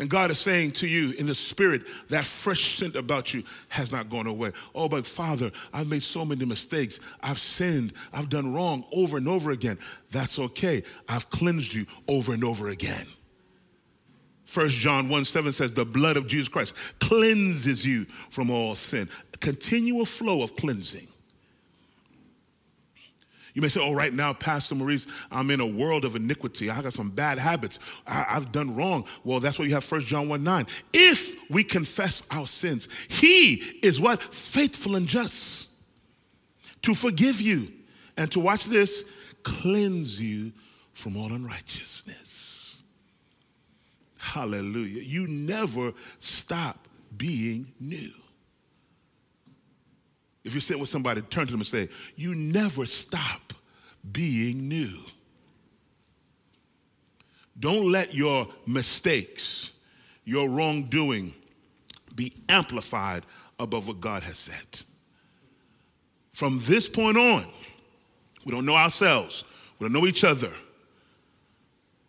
And 0.00 0.08
God 0.08 0.30
is 0.30 0.38
saying 0.38 0.72
to 0.72 0.86
you 0.86 1.10
in 1.12 1.26
the 1.26 1.34
spirit, 1.34 1.82
that 2.08 2.24
fresh 2.24 2.78
scent 2.78 2.96
about 2.96 3.34
you 3.34 3.44
has 3.68 3.92
not 3.92 4.08
gone 4.08 4.26
away. 4.26 4.50
Oh, 4.74 4.88
but 4.88 5.06
Father, 5.06 5.52
I've 5.74 5.88
made 5.88 6.02
so 6.02 6.24
many 6.24 6.46
mistakes. 6.46 7.00
I've 7.22 7.38
sinned. 7.38 7.92
I've 8.10 8.30
done 8.30 8.54
wrong 8.54 8.82
over 8.92 9.18
and 9.18 9.28
over 9.28 9.50
again. 9.50 9.78
That's 10.10 10.38
okay. 10.38 10.84
I've 11.06 11.28
cleansed 11.28 11.74
you 11.74 11.84
over 12.08 12.32
and 12.32 12.42
over 12.42 12.70
again. 12.70 13.06
First 14.46 14.76
John 14.76 15.10
1 15.10 15.26
7 15.26 15.52
says, 15.52 15.74
The 15.74 15.84
blood 15.84 16.16
of 16.16 16.26
Jesus 16.26 16.48
Christ 16.48 16.72
cleanses 16.98 17.84
you 17.84 18.06
from 18.30 18.48
all 18.50 18.76
sin. 18.76 19.06
A 19.34 19.36
continual 19.36 20.06
flow 20.06 20.40
of 20.42 20.56
cleansing. 20.56 21.08
You 23.54 23.62
may 23.62 23.68
say, 23.68 23.80
oh, 23.80 23.92
right 23.92 24.12
now, 24.12 24.32
Pastor 24.32 24.74
Maurice, 24.74 25.06
I'm 25.30 25.50
in 25.50 25.60
a 25.60 25.66
world 25.66 26.04
of 26.04 26.16
iniquity. 26.16 26.70
I 26.70 26.80
got 26.82 26.92
some 26.92 27.10
bad 27.10 27.38
habits. 27.38 27.78
I, 28.06 28.22
have 28.22 28.52
done 28.52 28.74
wrong. 28.76 29.04
Well, 29.24 29.40
that's 29.40 29.58
why 29.58 29.64
you 29.64 29.74
have 29.74 29.90
1 29.90 30.02
John 30.02 30.28
1 30.28 30.42
9. 30.42 30.66
If 30.92 31.36
we 31.50 31.64
confess 31.64 32.22
our 32.30 32.46
sins, 32.46 32.88
He 33.08 33.54
is 33.82 34.00
what? 34.00 34.34
Faithful 34.34 34.96
and 34.96 35.06
just 35.06 35.68
to 36.82 36.94
forgive 36.94 37.40
you 37.40 37.72
and 38.16 38.30
to 38.32 38.40
watch 38.40 38.64
this, 38.66 39.04
cleanse 39.42 40.20
you 40.20 40.52
from 40.92 41.16
all 41.16 41.32
unrighteousness. 41.32 42.82
Hallelujah. 44.18 45.02
You 45.02 45.26
never 45.26 45.92
stop 46.20 46.86
being 47.16 47.72
new. 47.80 48.12
If 50.44 50.54
you 50.54 50.60
sit 50.60 50.78
with 50.78 50.88
somebody, 50.88 51.20
turn 51.22 51.46
to 51.46 51.50
them 51.52 51.60
and 51.60 51.66
say, 51.66 51.88
You 52.16 52.34
never 52.34 52.86
stop 52.86 53.52
being 54.12 54.68
new. 54.68 54.98
Don't 57.58 57.92
let 57.92 58.14
your 58.14 58.48
mistakes, 58.66 59.70
your 60.24 60.48
wrongdoing 60.48 61.34
be 62.14 62.32
amplified 62.48 63.24
above 63.58 63.86
what 63.86 64.00
God 64.00 64.22
has 64.22 64.38
said. 64.38 64.80
From 66.32 66.60
this 66.64 66.88
point 66.88 67.18
on, 67.18 67.44
we 68.46 68.52
don't 68.52 68.64
know 68.64 68.76
ourselves, 68.76 69.44
we 69.78 69.84
don't 69.84 69.92
know 69.92 70.06
each 70.06 70.24
other. 70.24 70.52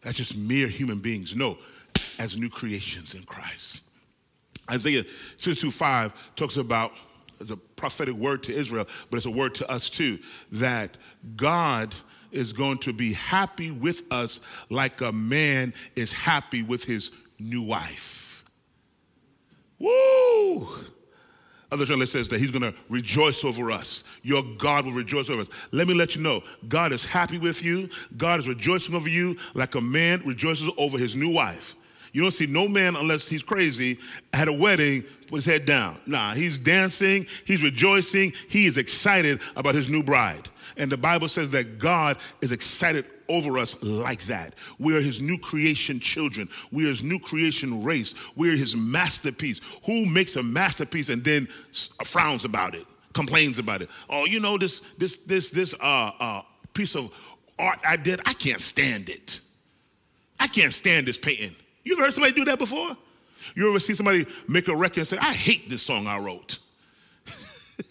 That's 0.02 0.18
just 0.18 0.36
mere 0.38 0.68
human 0.68 1.00
beings. 1.00 1.36
No, 1.36 1.58
as 2.18 2.38
new 2.38 2.50
creations 2.50 3.14
in 3.14 3.24
Christ. 3.24 3.82
Isaiah 4.70 5.04
62 5.38 5.70
5 5.72 6.14
talks 6.36 6.58
about 6.58 6.94
it's 7.42 7.52
a 7.52 7.58
prophetic 7.58 8.16
word 8.16 8.44
to 8.44 8.54
Israel, 8.54 8.88
but 9.10 9.18
it's 9.18 9.26
a 9.26 9.32
word 9.32 9.56
to 9.56 9.70
us 9.70 9.90
too, 9.90 10.20
that 10.52 10.98
God 11.36 11.94
is 12.32 12.54
going 12.54 12.78
to 12.80 12.94
be 12.94 13.14
happy 13.14 13.72
with 13.72 14.04
us 14.12 14.40
like 14.70 15.02
a 15.02 15.12
man 15.12 15.74
is 15.96 16.14
happy 16.14 16.64
with 16.64 16.86
his 16.86 17.12
new 17.40 17.62
wife. 17.62 18.46
Woo! 19.80 20.70
Other 21.72 21.86
translation 21.86 22.12
says 22.12 22.30
that 22.30 22.40
he's 22.40 22.52
going 22.52 22.62
to 22.62 22.78
rejoice 22.90 23.46
over 23.46 23.72
us. 23.72 24.04
Your 24.24 24.44
God 24.58 24.86
will 24.86 24.92
rejoice 24.92 25.30
over 25.30 25.42
us. 25.42 25.48
Let 25.72 25.88
me 25.88 25.94
let 25.94 26.16
you 26.16 26.22
know, 26.22 26.44
God 26.68 26.92
is 26.92 27.06
happy 27.06 27.38
with 27.38 27.64
you. 27.64 27.90
God 28.18 28.42
is 28.42 28.48
rejoicing 28.48 28.94
over 28.94 29.08
you 29.08 29.38
like 29.54 29.76
a 29.76 29.82
man 29.82 30.22
rejoices 30.26 30.70
over 30.78 30.98
his 30.98 31.16
new 31.16 31.30
wife. 31.30 31.76
You 32.14 32.22
don't 32.24 32.32
see 32.32 32.46
no 32.46 32.68
man, 32.68 32.96
unless 32.96 33.28
he's 33.28 33.44
crazy, 33.44 33.98
at 34.34 34.48
a 34.48 34.54
wedding 34.54 35.04
with 35.32 35.46
his 35.46 35.54
head 35.54 35.66
down. 35.66 35.98
Nah, 36.06 36.34
he's 36.34 36.58
dancing, 36.58 37.26
he's 37.46 37.64
rejoicing, 37.64 38.34
he 38.50 38.66
is 38.66 38.78
excited 38.78 39.40
about 39.56 39.76
his 39.76 39.90
new 39.90 40.04
bride. 40.04 40.50
And 40.78 40.92
the 40.92 40.98
Bible 40.98 41.28
says 41.28 41.50
that 41.52 41.80
God 41.80 42.18
is 42.42 42.52
excited 42.52 43.06
over 43.30 43.58
us 43.58 43.82
like 43.82 44.26
that. 44.26 44.56
We 44.78 44.96
are 44.96 45.02
his 45.02 45.22
new 45.22 45.38
creation 45.38 46.00
children. 46.00 46.50
We 46.72 46.86
are 46.86 46.90
his 46.90 47.04
new 47.04 47.20
creation 47.20 47.84
race. 47.84 48.14
We 48.36 48.50
are 48.50 48.58
his 48.58 48.76
masterpiece. 48.76 49.62
Who 49.86 50.06
makes 50.06 50.36
a 50.36 50.44
masterpiece 50.44 51.10
and 51.10 51.24
then 51.24 51.48
frowns 52.04 52.44
about 52.44 52.76
it, 52.76 52.86
complains 53.14 53.58
about 53.58 53.82
it? 53.82 53.90
Oh, 54.10 54.26
you 54.26 54.40
know 54.40 54.58
this 54.58 54.82
this 54.98 55.18
this 55.18 55.50
this 55.50 55.74
uh, 55.76 56.12
uh, 56.20 56.42
piece 56.74 56.96
of 56.96 57.12
art 57.58 57.80
I 57.86 57.96
did. 57.96 58.20
I 58.26 58.34
can't 58.34 58.62
stand 58.62 59.10
it. 59.10 59.40
I 60.40 60.48
can't 60.48 60.74
stand 60.74 61.08
this 61.08 61.18
painting. 61.18 61.56
You 61.84 61.94
ever 61.94 62.04
heard 62.04 62.14
somebody 62.14 62.34
do 62.34 62.46
that 62.46 62.60
before? 62.60 62.96
You 63.56 63.70
ever 63.70 63.80
see 63.80 63.96
somebody 63.96 64.26
make 64.48 64.68
a 64.68 64.76
record 64.76 65.00
and 65.00 65.08
say, 65.08 65.18
I 65.18 65.34
hate 65.34 65.70
this 65.70 65.82
song 65.82 66.08
I 66.08 66.20
wrote? 66.20 66.60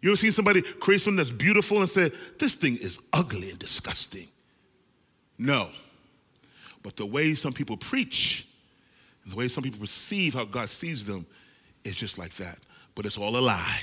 you 0.00 0.10
ever 0.10 0.16
seen 0.16 0.32
somebody 0.32 0.62
create 0.62 1.00
something 1.00 1.16
that's 1.16 1.30
beautiful 1.30 1.78
and 1.78 1.90
say, 1.90 2.12
this 2.38 2.54
thing 2.54 2.76
is 2.76 3.00
ugly 3.12 3.50
and 3.50 3.58
disgusting? 3.58 4.28
No. 5.38 5.68
But 6.82 6.96
the 6.96 7.06
way 7.06 7.34
some 7.34 7.52
people 7.52 7.76
preach, 7.76 8.46
the 9.26 9.34
way 9.34 9.48
some 9.48 9.64
people 9.64 9.80
perceive 9.80 10.34
how 10.34 10.44
God 10.44 10.70
sees 10.70 11.04
them, 11.04 11.26
is 11.84 11.96
just 11.96 12.16
like 12.16 12.34
that. 12.36 12.58
But 12.94 13.06
it's 13.06 13.18
all 13.18 13.36
a 13.36 13.40
lie. 13.40 13.80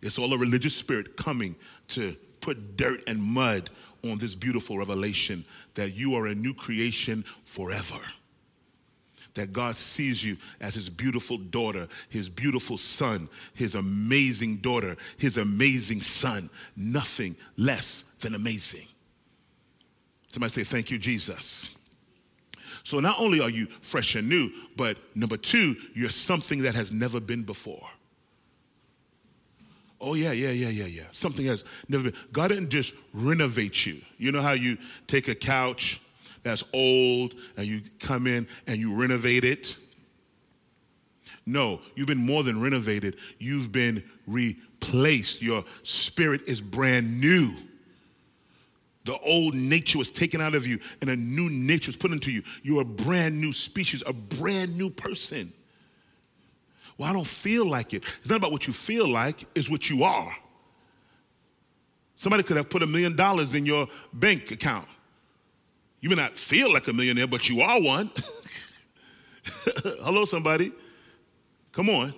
It's 0.00 0.18
all 0.18 0.32
a 0.32 0.38
religious 0.38 0.74
spirit 0.74 1.16
coming 1.16 1.54
to 1.88 2.16
put 2.40 2.76
dirt 2.76 3.04
and 3.06 3.22
mud 3.22 3.70
on 4.04 4.18
this 4.18 4.34
beautiful 4.34 4.78
revelation 4.78 5.44
that 5.74 5.94
you 5.94 6.14
are 6.14 6.26
a 6.26 6.34
new 6.34 6.54
creation 6.54 7.24
forever. 7.44 8.00
That 9.34 9.52
God 9.52 9.76
sees 9.76 10.22
you 10.22 10.36
as 10.60 10.74
his 10.74 10.90
beautiful 10.90 11.38
daughter, 11.38 11.88
his 12.10 12.28
beautiful 12.28 12.76
son, 12.76 13.28
his 13.54 13.74
amazing 13.74 14.56
daughter, 14.56 14.96
his 15.16 15.38
amazing 15.38 16.02
son. 16.02 16.50
Nothing 16.76 17.36
less 17.56 18.04
than 18.20 18.34
amazing. 18.34 18.86
Somebody 20.28 20.52
say, 20.52 20.64
Thank 20.64 20.90
you, 20.90 20.98
Jesus. 20.98 21.74
So 22.84 23.00
not 23.00 23.18
only 23.20 23.40
are 23.40 23.48
you 23.48 23.68
fresh 23.80 24.16
and 24.16 24.28
new, 24.28 24.50
but 24.76 24.98
number 25.14 25.36
two, 25.36 25.76
you're 25.94 26.10
something 26.10 26.62
that 26.62 26.74
has 26.74 26.90
never 26.90 27.20
been 27.20 27.42
before. 27.42 27.88
Oh, 30.02 30.14
yeah, 30.14 30.32
yeah, 30.32 30.50
yeah, 30.50 30.68
yeah, 30.68 30.86
yeah. 30.86 31.04
Something 31.12 31.46
has 31.46 31.62
never 31.88 32.02
been. 32.10 32.14
God 32.32 32.48
didn't 32.48 32.70
just 32.70 32.92
renovate 33.14 33.86
you. 33.86 34.00
You 34.18 34.32
know 34.32 34.42
how 34.42 34.52
you 34.52 34.76
take 35.06 35.28
a 35.28 35.34
couch 35.34 36.00
that's 36.42 36.64
old 36.74 37.34
and 37.56 37.68
you 37.68 37.82
come 38.00 38.26
in 38.26 38.48
and 38.66 38.80
you 38.80 39.00
renovate 39.00 39.44
it? 39.44 39.76
No, 41.46 41.80
you've 41.94 42.08
been 42.08 42.18
more 42.18 42.42
than 42.42 42.60
renovated. 42.60 43.16
You've 43.38 43.70
been 43.70 44.02
replaced. 44.26 45.40
Your 45.40 45.64
spirit 45.84 46.42
is 46.48 46.60
brand 46.60 47.20
new. 47.20 47.52
The 49.04 49.16
old 49.18 49.54
nature 49.54 49.98
was 49.98 50.10
taken 50.10 50.40
out 50.40 50.56
of 50.56 50.66
you 50.66 50.80
and 51.00 51.10
a 51.10 51.16
new 51.16 51.48
nature 51.48 51.90
was 51.90 51.96
put 51.96 52.10
into 52.10 52.32
you. 52.32 52.42
You're 52.64 52.82
a 52.82 52.84
brand 52.84 53.40
new 53.40 53.52
species, 53.52 54.02
a 54.04 54.12
brand 54.12 54.76
new 54.76 54.90
person. 54.90 55.52
Well, 56.98 57.08
I 57.08 57.12
don't 57.12 57.26
feel 57.26 57.66
like 57.66 57.94
it. 57.94 58.04
It's 58.20 58.28
not 58.28 58.36
about 58.36 58.52
what 58.52 58.66
you 58.66 58.72
feel 58.72 59.08
like, 59.08 59.46
it's 59.54 59.68
what 59.68 59.88
you 59.88 60.04
are. 60.04 60.34
Somebody 62.16 62.42
could 62.44 62.56
have 62.56 62.70
put 62.70 62.82
a 62.82 62.86
million 62.86 63.16
dollars 63.16 63.54
in 63.54 63.66
your 63.66 63.88
bank 64.12 64.50
account. 64.50 64.86
You 66.00 66.08
may 66.08 66.16
not 66.16 66.36
feel 66.36 66.72
like 66.72 66.86
a 66.88 66.92
millionaire, 66.92 67.26
but 67.26 67.48
you 67.48 67.62
are 67.62 67.80
one. 67.80 68.10
Hello, 70.02 70.24
somebody. 70.24 70.72
Come 71.72 71.88
on. 71.88 72.14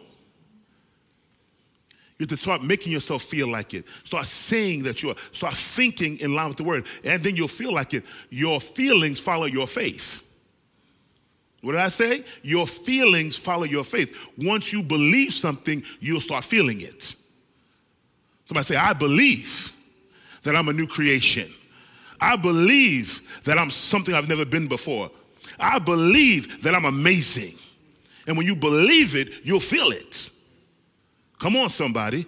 You 2.19 2.25
have 2.25 2.29
to 2.29 2.37
start 2.37 2.63
making 2.63 2.93
yourself 2.93 3.23
feel 3.23 3.51
like 3.51 3.75
it. 3.75 3.85
Start 4.05 4.27
saying 4.27 4.85
that 4.85 5.03
you 5.03 5.11
are. 5.11 5.17
Start 5.33 5.55
thinking 5.55 6.19
in 6.19 6.35
line 6.35 6.49
with 6.49 6.57
the 6.57 6.65
word. 6.65 6.87
And 7.03 7.23
then 7.23 7.37
you'll 7.37 7.49
feel 7.49 7.73
like 7.73 7.93
it. 7.93 8.05
Your 8.31 8.61
feelings 8.61 9.21
follow 9.21 9.45
your 9.47 9.67
faith. 9.67 10.24
What 11.65 11.73
did 11.73 11.81
I 11.81 11.89
say? 11.89 12.25
Your 12.43 12.67
feelings 12.67 13.37
follow 13.37 13.65
your 13.65 13.85
faith. 13.85 14.15
Once 14.37 14.71
you 14.71 14.83
believe 14.83 15.33
something, 15.33 15.83
you'll 15.99 16.21
start 16.21 16.45
feeling 16.45 16.83
it. 16.83 17.15
Somebody 18.45 18.67
say, 18.67 18.77
I 18.77 18.93
believe 18.93 19.73
that 20.43 20.55
I'm 20.55 20.69
a 20.69 20.75
new 20.75 20.87
creation. 20.87 21.51
I 22.21 22.37
believe 22.37 23.23
that 23.45 23.59
I'm 23.59 23.71
something 23.71 24.15
I've 24.15 24.29
never 24.29 24.45
been 24.45 24.69
before. 24.69 25.11
I 25.59 25.79
believe 25.79 26.63
that 26.63 26.75
I'm 26.75 26.85
amazing. 26.85 27.55
And 28.27 28.37
when 28.37 28.45
you 28.45 28.55
believe 28.55 29.15
it, 29.15 29.29
you'll 29.43 29.59
feel 29.59 29.91
it. 29.91 30.29
Come 31.39 31.57
on, 31.57 31.71
somebody. 31.71 32.27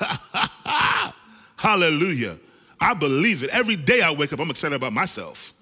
Hallelujah. 1.56 2.38
I 2.80 2.94
believe 2.94 3.42
it. 3.42 3.50
Every 3.50 3.76
day 3.76 4.00
I 4.00 4.10
wake 4.12 4.32
up, 4.32 4.40
I'm 4.40 4.48
excited 4.50 4.76
about 4.76 4.94
myself. 4.94 5.52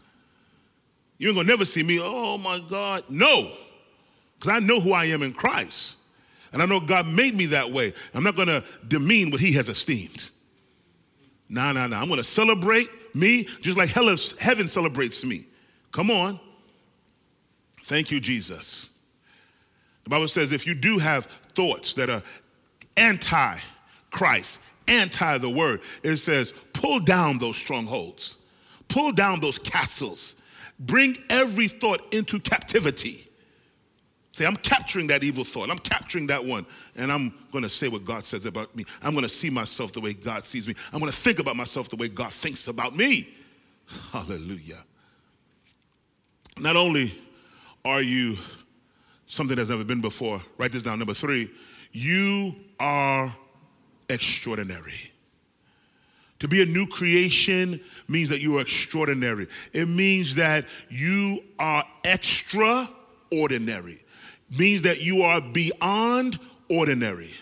You 1.19 1.29
ain't 1.29 1.37
gonna 1.37 1.49
never 1.49 1.65
see 1.65 1.83
me, 1.83 1.99
oh 2.01 2.37
my 2.39 2.59
God. 2.59 3.05
No, 3.09 3.51
because 4.39 4.57
I 4.57 4.61
know 4.61 4.81
who 4.81 4.93
I 4.93 5.07
am 5.07 5.23
in 5.23 5.33
Christ. 5.33 5.97
And 6.53 6.63
I 6.63 6.67
know 6.67 6.81
God 6.81 7.07
made 7.07 7.35
me 7.35 7.47
that 7.47 7.71
way. 7.71 7.93
I'm 8.15 8.23
not 8.23 8.37
gonna 8.37 8.65
demean 8.87 9.31
what 9.31 9.41
He 9.41 9.53
has 9.53 9.69
esteemed. 9.69 10.31
Nah, 11.49 11.73
nah, 11.73 11.87
nah. 11.87 12.01
I'm 12.01 12.09
gonna 12.09 12.25
celebrate 12.25 12.89
me 13.15 13.45
just 13.61 13.77
like 13.77 13.89
heaven 13.89 14.69
celebrates 14.69 15.25
me. 15.25 15.47
Come 15.93 16.11
on. 16.11 16.39
Thank 17.85 18.11
you, 18.11 18.21
Jesus. 18.21 18.91
The 20.05 20.11
Bible 20.11 20.29
says 20.29 20.53
if 20.53 20.67
you 20.67 20.75
do 20.75 20.99
have 20.99 21.27
thoughts 21.55 21.95
that 21.95 22.11
are 22.11 22.23
anti 22.97 23.59
Christ, 24.11 24.61
anti 24.89 25.39
the 25.39 25.51
word, 25.51 25.81
it 26.03 26.19
says 26.19 26.53
pull 26.73 27.01
down 27.01 27.39
those 27.39 27.57
strongholds, 27.57 28.37
pull 28.89 29.13
down 29.13 29.41
those 29.41 29.59
castles 29.59 30.35
Bring 30.79 31.17
every 31.31 31.69
thought 31.69 32.03
into 32.12 32.39
captivity. 32.39 33.29
Say, 34.33 34.45
I'm 34.45 34.57
capturing 34.57 35.07
that 35.07 35.25
evil 35.25 35.45
thought. 35.45 35.71
I'm 35.71 35.79
capturing 35.79 36.27
that 36.27 36.45
one. 36.45 36.67
And 36.95 37.11
I'm 37.11 37.33
going 37.53 37.65
to 37.65 37.71
say 37.71 37.89
what 37.89 38.05
God 38.05 38.27
says 38.27 38.45
about 38.45 38.77
me. 38.77 38.85
I'm 39.01 39.12
going 39.12 39.23
to 39.23 39.31
see 39.31 39.49
myself 39.49 39.93
the 39.93 40.01
way 40.01 40.12
God 40.12 40.45
sees 40.45 40.69
me. 40.69 40.75
I'm 40.93 41.01
going 41.01 41.11
to 41.11 41.17
think 41.17 41.39
about 41.39 41.57
myself 41.57 41.89
the 41.89 41.97
way 41.97 42.09
God 42.09 42.33
thinks 42.33 42.69
about 42.69 42.95
me. 42.95 43.35
Hallelujah. 44.12 44.85
Not 46.59 46.77
only 46.77 47.15
are 47.83 48.03
you 48.03 48.37
something 49.27 49.57
that's 49.57 49.71
never 49.71 49.85
been 49.85 50.03
before, 50.03 50.43
write 50.59 50.73
this 50.73 50.83
down. 50.83 50.99
Number 50.99 51.15
three, 51.15 51.51
you 51.93 52.55
are 52.79 53.35
extraordinary. 54.11 55.12
To 56.40 56.49
be 56.49 56.62
a 56.62 56.66
new 56.66 56.87
creation 56.87 57.81
means 58.09 58.29
that 58.29 58.40
you 58.40 58.59
are 58.59 58.62
extraordinary. 58.62 59.49
It 59.72 59.88
means 59.88 60.35
that 60.35 60.66
you 60.88 61.42
are 61.59 61.85
extraordinary. 62.05 64.03
Means 64.57 64.83
that 64.83 65.01
you 65.01 65.22
are 65.22 65.40
beyond 65.40 66.38
ordinary. 66.68 67.33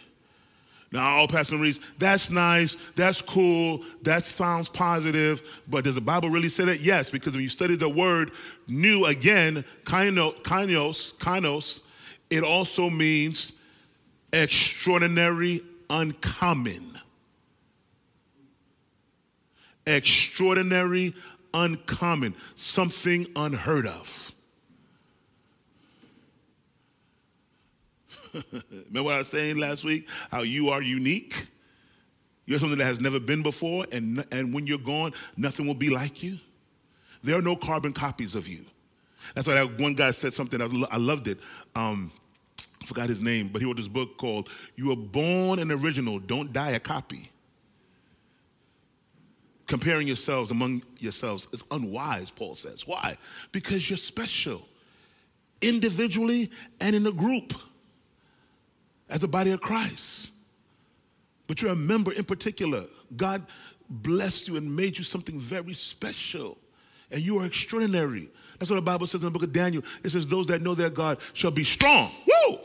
Now, 0.93 1.17
all 1.17 1.27
Pastor 1.27 1.57
reads, 1.57 1.81
that's 1.99 2.31
nice, 2.31 2.77
that's 2.95 3.21
cool, 3.21 3.83
that 4.03 4.25
sounds 4.25 4.69
positive, 4.69 5.43
but 5.67 5.83
does 5.83 5.97
the 5.97 6.01
Bible 6.01 6.31
really 6.31 6.49
say 6.49 6.65
that? 6.67 6.81
Yes, 6.81 7.11
because 7.11 7.33
when 7.33 7.43
you 7.43 7.49
study 7.49 7.75
the 7.75 7.89
word 7.89 8.31
new 8.69 9.07
again, 9.07 9.65
kainos, 9.83 10.41
kainos, 10.45 11.81
it 12.31 12.45
also 12.45 12.89
means 12.89 13.55
extraordinary, 14.33 15.63
uncommon 15.91 16.94
extraordinary, 19.87 21.15
uncommon, 21.53 22.35
something 22.57 23.27
unheard 23.37 23.87
of. 23.87 24.35
Remember 28.35 29.03
what 29.05 29.15
I 29.15 29.19
was 29.19 29.29
saying 29.29 29.59
last 29.59 29.85
week? 29.85 30.09
How 30.31 30.43
you 30.43 30.71
are 30.71 30.83
unique? 30.83 31.49
You're 32.47 32.59
something 32.59 32.79
that 32.79 32.85
has 32.85 33.01
never 33.01 33.21
been 33.21 33.43
before, 33.43 33.87
and, 33.91 34.25
and 34.31 34.53
when 34.53 34.67
you're 34.67 34.79
gone, 34.79 35.13
nothing 35.37 35.67
will 35.67 35.75
be 35.75 35.89
like 35.89 36.23
you. 36.23 36.39
There 37.23 37.39
are 37.39 37.43
no 37.43 37.57
carbon 37.57 37.93
copies 37.93 38.35
of 38.35 38.47
you. 38.47 38.65
That's 39.35 39.47
why 39.47 39.55
that 39.55 39.81
one 39.81 39.95
guy 39.95 40.11
said 40.11 40.35
something, 40.35 40.61
I 40.61 40.97
loved 40.99 41.29
it. 41.29 41.39
Um, 41.75 42.13
I 42.83 42.87
forgot 42.87 43.09
his 43.09 43.23
name, 43.23 43.49
but 43.49 43.63
he 43.63 43.67
wrote 43.67 43.79
this 43.79 43.89
book 43.89 44.19
called 44.19 44.51
You 44.77 44.89
Were 44.89 44.97
Born 44.97 45.59
an 45.59 45.73
Original, 45.73 46.19
Don't 46.19 46.53
Die 46.53 46.71
a 46.71 46.81
Copy 46.81 47.31
comparing 49.67 50.07
yourselves 50.07 50.51
among 50.51 50.83
yourselves 50.99 51.47
is 51.53 51.63
unwise, 51.71 52.31
Paul 52.31 52.55
says. 52.55 52.87
Why? 52.87 53.17
Because 53.53 53.89
you're 53.89 53.97
special, 53.97 54.67
individually 55.61 56.51
and 56.81 56.95
in 56.95 57.07
a 57.07 57.13
group, 57.13 57.55
as 59.09 59.21
the 59.21 59.29
body 59.29 59.51
of 59.51 59.61
Christ. 59.61 60.31
But 61.47 61.61
you're 61.61 61.73
a 61.73 61.77
member 61.77 62.13
in 62.13 62.25
particular. 62.25 62.85
God 63.17 63.47
blessed 63.89 64.49
you 64.49 64.57
and 64.57 64.75
made 64.75 64.97
you 64.97 65.05
something 65.05 65.39
very 65.39 65.75
special. 65.75 66.59
and 67.11 67.23
you 67.23 67.39
are 67.39 67.47
extraordinary. 67.47 68.29
That's 68.59 68.71
what 68.71 68.77
the 68.77 68.83
Bible 68.83 69.07
says 69.07 69.21
in 69.21 69.27
the 69.27 69.31
book 69.31 69.43
of 69.43 69.53
Daniel. 69.53 69.83
It 70.03 70.11
says, 70.11 70.27
Those 70.27 70.47
that 70.49 70.63
know 70.63 70.75
their 70.75 70.91
God 70.91 71.19
shall 71.33 71.51
be 71.51 71.65
strong, 71.65 72.11
woo, 72.27 72.59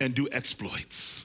and 0.00 0.14
do 0.14 0.28
exploits. 0.32 1.24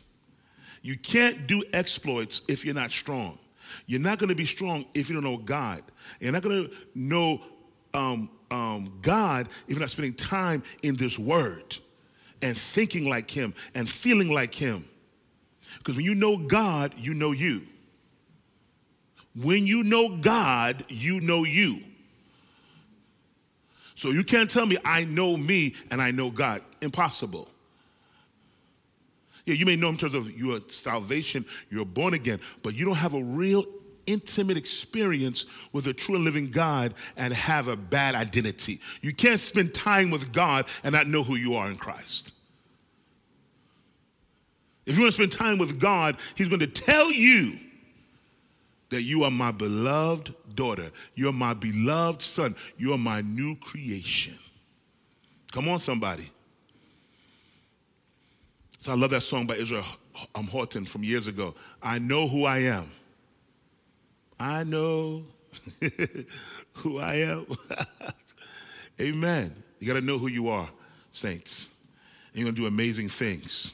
You 0.81 0.97
can't 0.97 1.47
do 1.47 1.63
exploits 1.73 2.43
if 2.47 2.63
you're 2.63 2.75
not 2.75 2.91
strong. 2.91 3.39
You're 3.85 3.99
not 3.99 4.19
going 4.19 4.29
to 4.29 4.35
be 4.35 4.45
strong 4.45 4.85
if 4.93 5.09
you 5.09 5.15
don't 5.15 5.23
know 5.23 5.37
God. 5.37 5.83
You're 6.19 6.31
not 6.31 6.41
going 6.41 6.67
to 6.67 6.73
know 6.95 7.41
um, 7.93 8.29
um, 8.51 8.99
God 9.01 9.47
if 9.67 9.71
you're 9.71 9.79
not 9.79 9.89
spending 9.89 10.13
time 10.13 10.63
in 10.83 10.95
this 10.95 11.17
Word 11.17 11.77
and 12.41 12.57
thinking 12.57 13.09
like 13.09 13.29
Him 13.29 13.53
and 13.73 13.89
feeling 13.89 14.29
like 14.29 14.53
Him. 14.53 14.87
Because 15.77 15.95
when 15.95 16.05
you 16.05 16.15
know 16.15 16.37
God, 16.37 16.93
you 16.97 17.13
know 17.13 17.31
you. 17.31 17.61
When 19.35 19.67
you 19.67 19.83
know 19.83 20.17
God, 20.17 20.83
you 20.89 21.21
know 21.21 21.43
you. 21.43 21.81
So 23.95 24.09
you 24.09 24.23
can't 24.23 24.49
tell 24.49 24.65
me 24.65 24.77
I 24.85 25.03
know 25.05 25.35
me 25.35 25.75
and 25.89 26.01
I 26.01 26.11
know 26.11 26.29
God. 26.29 26.61
Impossible. 26.81 27.49
Yeah, 29.47 29.53
you 29.53 29.65
may 29.65 29.77
know 29.77 29.87
in 29.87 29.97
terms 29.97 30.13
of 30.13 30.37
your 30.37 30.59
salvation, 30.67 31.45
you're 31.69 31.85
born 31.85 32.13
again, 32.13 32.41
but 32.63 32.75
you 32.75 32.85
don't 32.85 32.95
have 32.95 33.13
a 33.13 33.23
real 33.23 33.65
intimate 34.05 34.57
experience 34.57 35.45
with 35.71 35.87
a 35.87 35.93
true 35.93 36.15
and 36.15 36.25
living 36.25 36.51
God 36.51 36.93
and 37.15 37.33
have 37.33 37.69
a 37.69 37.77
bad 37.77 38.13
identity. 38.13 38.81
You 39.01 39.13
can't 39.13 39.39
spend 39.39 39.73
time 39.73 40.11
with 40.11 40.33
God 40.33 40.65
and 40.83 40.91
not 40.91 41.07
know 41.07 41.23
who 41.23 41.35
you 41.35 41.55
are 41.55 41.69
in 41.69 41.77
Christ. 41.77 42.33
If 44.85 44.97
you 44.97 45.03
want 45.03 45.15
to 45.15 45.15
spend 45.15 45.31
time 45.31 45.57
with 45.57 45.79
God, 45.79 46.17
He's 46.35 46.49
going 46.49 46.59
to 46.59 46.67
tell 46.67 47.09
you 47.09 47.57
that 48.89 49.03
you 49.03 49.23
are 49.23 49.31
my 49.31 49.51
beloved 49.51 50.33
daughter. 50.55 50.91
You're 51.15 51.31
my 51.31 51.53
beloved 51.53 52.21
son. 52.21 52.53
You're 52.77 52.97
my 52.97 53.21
new 53.21 53.55
creation. 53.55 54.37
Come 55.53 55.69
on, 55.69 55.79
somebody. 55.79 56.31
So 58.79 58.91
I 58.91 58.95
love 58.95 59.09
that 59.11 59.21
song 59.21 59.45
by 59.45 59.55
Israel 59.55 59.85
um, 60.35 60.47
Houghton 60.47 60.85
from 60.85 61.03
years 61.03 61.27
ago. 61.27 61.55
I 61.81 61.99
know 61.99 62.27
who 62.27 62.45
I 62.45 62.59
am. 62.59 62.91
I 64.39 64.63
know 64.63 65.23
who 66.73 66.99
I 66.99 67.15
am. 67.15 67.47
Amen. 69.01 69.53
You 69.79 69.87
got 69.87 69.99
to 69.99 70.05
know 70.05 70.17
who 70.17 70.27
you 70.27 70.49
are, 70.49 70.69
saints. 71.11 71.67
And 72.31 72.39
you're 72.39 72.45
going 72.45 72.55
to 72.55 72.61
do 72.61 72.67
amazing 72.67 73.09
things. 73.09 73.73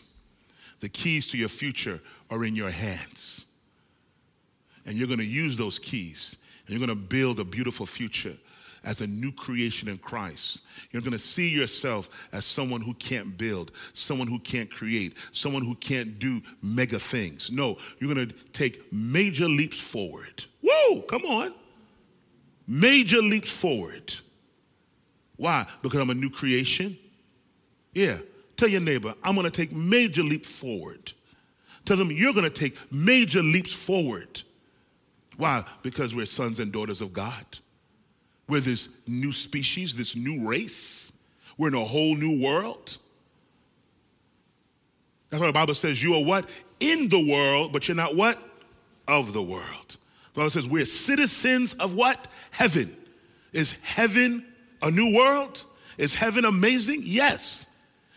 The 0.79 0.89
keys 0.89 1.27
to 1.29 1.37
your 1.37 1.49
future 1.49 1.99
are 2.29 2.43
in 2.43 2.55
your 2.55 2.69
hands 2.69 3.45
and 4.85 4.97
you're 4.97 5.07
going 5.07 5.19
to 5.19 5.25
use 5.25 5.57
those 5.57 5.79
keys 5.79 6.37
and 6.65 6.77
you're 6.77 6.85
going 6.85 6.97
to 6.97 7.05
build 7.05 7.39
a 7.39 7.43
beautiful 7.43 7.85
future 7.85 8.35
as 8.83 9.01
a 9.01 9.07
new 9.07 9.31
creation 9.31 9.87
in 9.87 9.97
Christ. 9.97 10.63
You're 10.91 11.01
going 11.01 11.13
to 11.13 11.19
see 11.19 11.49
yourself 11.49 12.09
as 12.31 12.45
someone 12.45 12.81
who 12.81 12.93
can't 12.95 13.37
build, 13.37 13.71
someone 13.93 14.27
who 14.27 14.39
can't 14.39 14.69
create, 14.69 15.15
someone 15.31 15.63
who 15.63 15.75
can't 15.75 16.19
do 16.19 16.41
mega 16.61 16.99
things. 16.99 17.51
No, 17.51 17.77
you're 17.99 18.13
going 18.13 18.27
to 18.27 18.35
take 18.51 18.91
major 18.91 19.47
leaps 19.47 19.79
forward. 19.79 20.45
Whoa, 20.61 21.01
come 21.01 21.23
on. 21.23 21.53
Major 22.67 23.21
leaps 23.21 23.51
forward. 23.51 24.13
Why? 25.35 25.65
Because 25.81 25.99
I'm 25.99 26.09
a 26.09 26.13
new 26.13 26.29
creation? 26.29 26.97
Yeah. 27.93 28.17
Tell 28.55 28.69
your 28.69 28.81
neighbor, 28.81 29.15
I'm 29.23 29.35
going 29.35 29.49
to 29.49 29.51
take 29.51 29.71
major 29.71 30.23
leaps 30.23 30.49
forward. 30.49 31.11
Tell 31.85 31.97
them 31.97 32.11
you're 32.11 32.33
going 32.33 32.43
to 32.45 32.49
take 32.49 32.77
major 32.91 33.41
leaps 33.41 33.73
forward. 33.73 34.41
Why? 35.37 35.65
Because 35.81 36.13
we're 36.13 36.27
sons 36.27 36.59
and 36.59 36.71
daughters 36.71 37.01
of 37.01 37.13
God. 37.13 37.45
We're 38.53 38.59
this 38.59 38.89
new 39.07 39.31
species, 39.31 39.95
this 39.95 40.15
new 40.15 40.47
race. 40.47 41.11
We're 41.57 41.69
in 41.69 41.73
a 41.73 41.83
whole 41.83 42.15
new 42.15 42.39
world. 42.39 42.97
That's 45.31 45.41
why 45.41 45.47
the 45.47 45.53
Bible 45.53 45.73
says 45.73 46.03
you 46.03 46.13
are 46.13 46.23
what? 46.23 46.47
In 46.79 47.09
the 47.09 47.31
world, 47.31 47.73
but 47.73 47.87
you're 47.87 47.97
not 47.97 48.15
what? 48.15 48.37
Of 49.07 49.33
the 49.33 49.41
world. 49.41 49.97
The 50.33 50.41
Bible 50.41 50.51
says 50.51 50.67
we're 50.67 50.85
citizens 50.85 51.73
of 51.73 51.95
what? 51.95 52.27
Heaven. 52.51 52.95
Is 53.53 53.71
heaven 53.81 54.45
a 54.83 54.91
new 54.91 55.15
world? 55.15 55.63
Is 55.97 56.13
heaven 56.13 56.45
amazing? 56.45 57.01
Yes. 57.05 57.65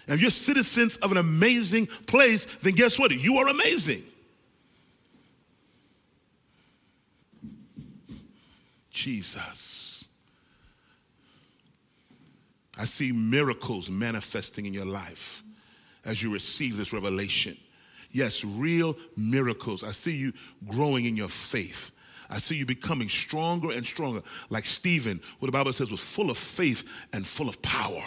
And 0.06 0.16
if 0.16 0.20
you're 0.20 0.30
citizens 0.30 0.98
of 0.98 1.12
an 1.12 1.16
amazing 1.16 1.86
place, 2.06 2.46
then 2.60 2.74
guess 2.74 2.98
what? 2.98 3.10
You 3.10 3.38
are 3.38 3.48
amazing. 3.48 4.04
Jesus. 8.90 9.96
I 12.76 12.84
see 12.84 13.12
miracles 13.12 13.88
manifesting 13.88 14.66
in 14.66 14.74
your 14.74 14.84
life 14.84 15.42
as 16.04 16.22
you 16.22 16.32
receive 16.32 16.76
this 16.76 16.92
revelation. 16.92 17.56
Yes, 18.10 18.44
real 18.44 18.96
miracles. 19.16 19.82
I 19.82 19.92
see 19.92 20.12
you 20.16 20.32
growing 20.68 21.04
in 21.04 21.16
your 21.16 21.28
faith. 21.28 21.90
I 22.28 22.38
see 22.38 22.56
you 22.56 22.66
becoming 22.66 23.08
stronger 23.08 23.72
and 23.72 23.86
stronger, 23.86 24.22
like 24.50 24.64
Stephen, 24.64 25.20
who 25.40 25.46
the 25.46 25.52
Bible 25.52 25.72
says 25.72 25.90
was 25.90 26.00
full 26.00 26.30
of 26.30 26.38
faith 26.38 26.84
and 27.12 27.26
full 27.26 27.48
of 27.48 27.60
power, 27.62 28.04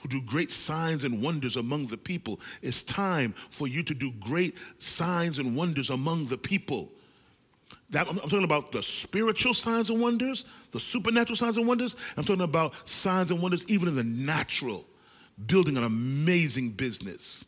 who 0.00 0.08
do 0.08 0.20
great 0.22 0.50
signs 0.50 1.04
and 1.04 1.22
wonders 1.22 1.56
among 1.56 1.86
the 1.86 1.96
people. 1.96 2.40
It's 2.62 2.82
time 2.82 3.34
for 3.50 3.68
you 3.68 3.82
to 3.84 3.94
do 3.94 4.12
great 4.18 4.56
signs 4.78 5.38
and 5.38 5.56
wonders 5.56 5.90
among 5.90 6.26
the 6.26 6.38
people. 6.38 6.90
That, 7.90 8.08
I'm, 8.08 8.18
I'm 8.18 8.28
talking 8.28 8.44
about 8.44 8.72
the 8.72 8.82
spiritual 8.82 9.54
signs 9.54 9.90
and 9.90 10.00
wonders, 10.00 10.44
the 10.72 10.80
supernatural 10.80 11.36
signs 11.36 11.56
and 11.56 11.66
wonders. 11.66 11.96
I'm 12.16 12.24
talking 12.24 12.42
about 12.42 12.72
signs 12.84 13.30
and 13.30 13.40
wonders 13.40 13.64
even 13.68 13.88
in 13.88 13.96
the 13.96 14.04
natural. 14.04 14.84
Building 15.46 15.78
an 15.78 15.84
amazing 15.84 16.70
business, 16.70 17.46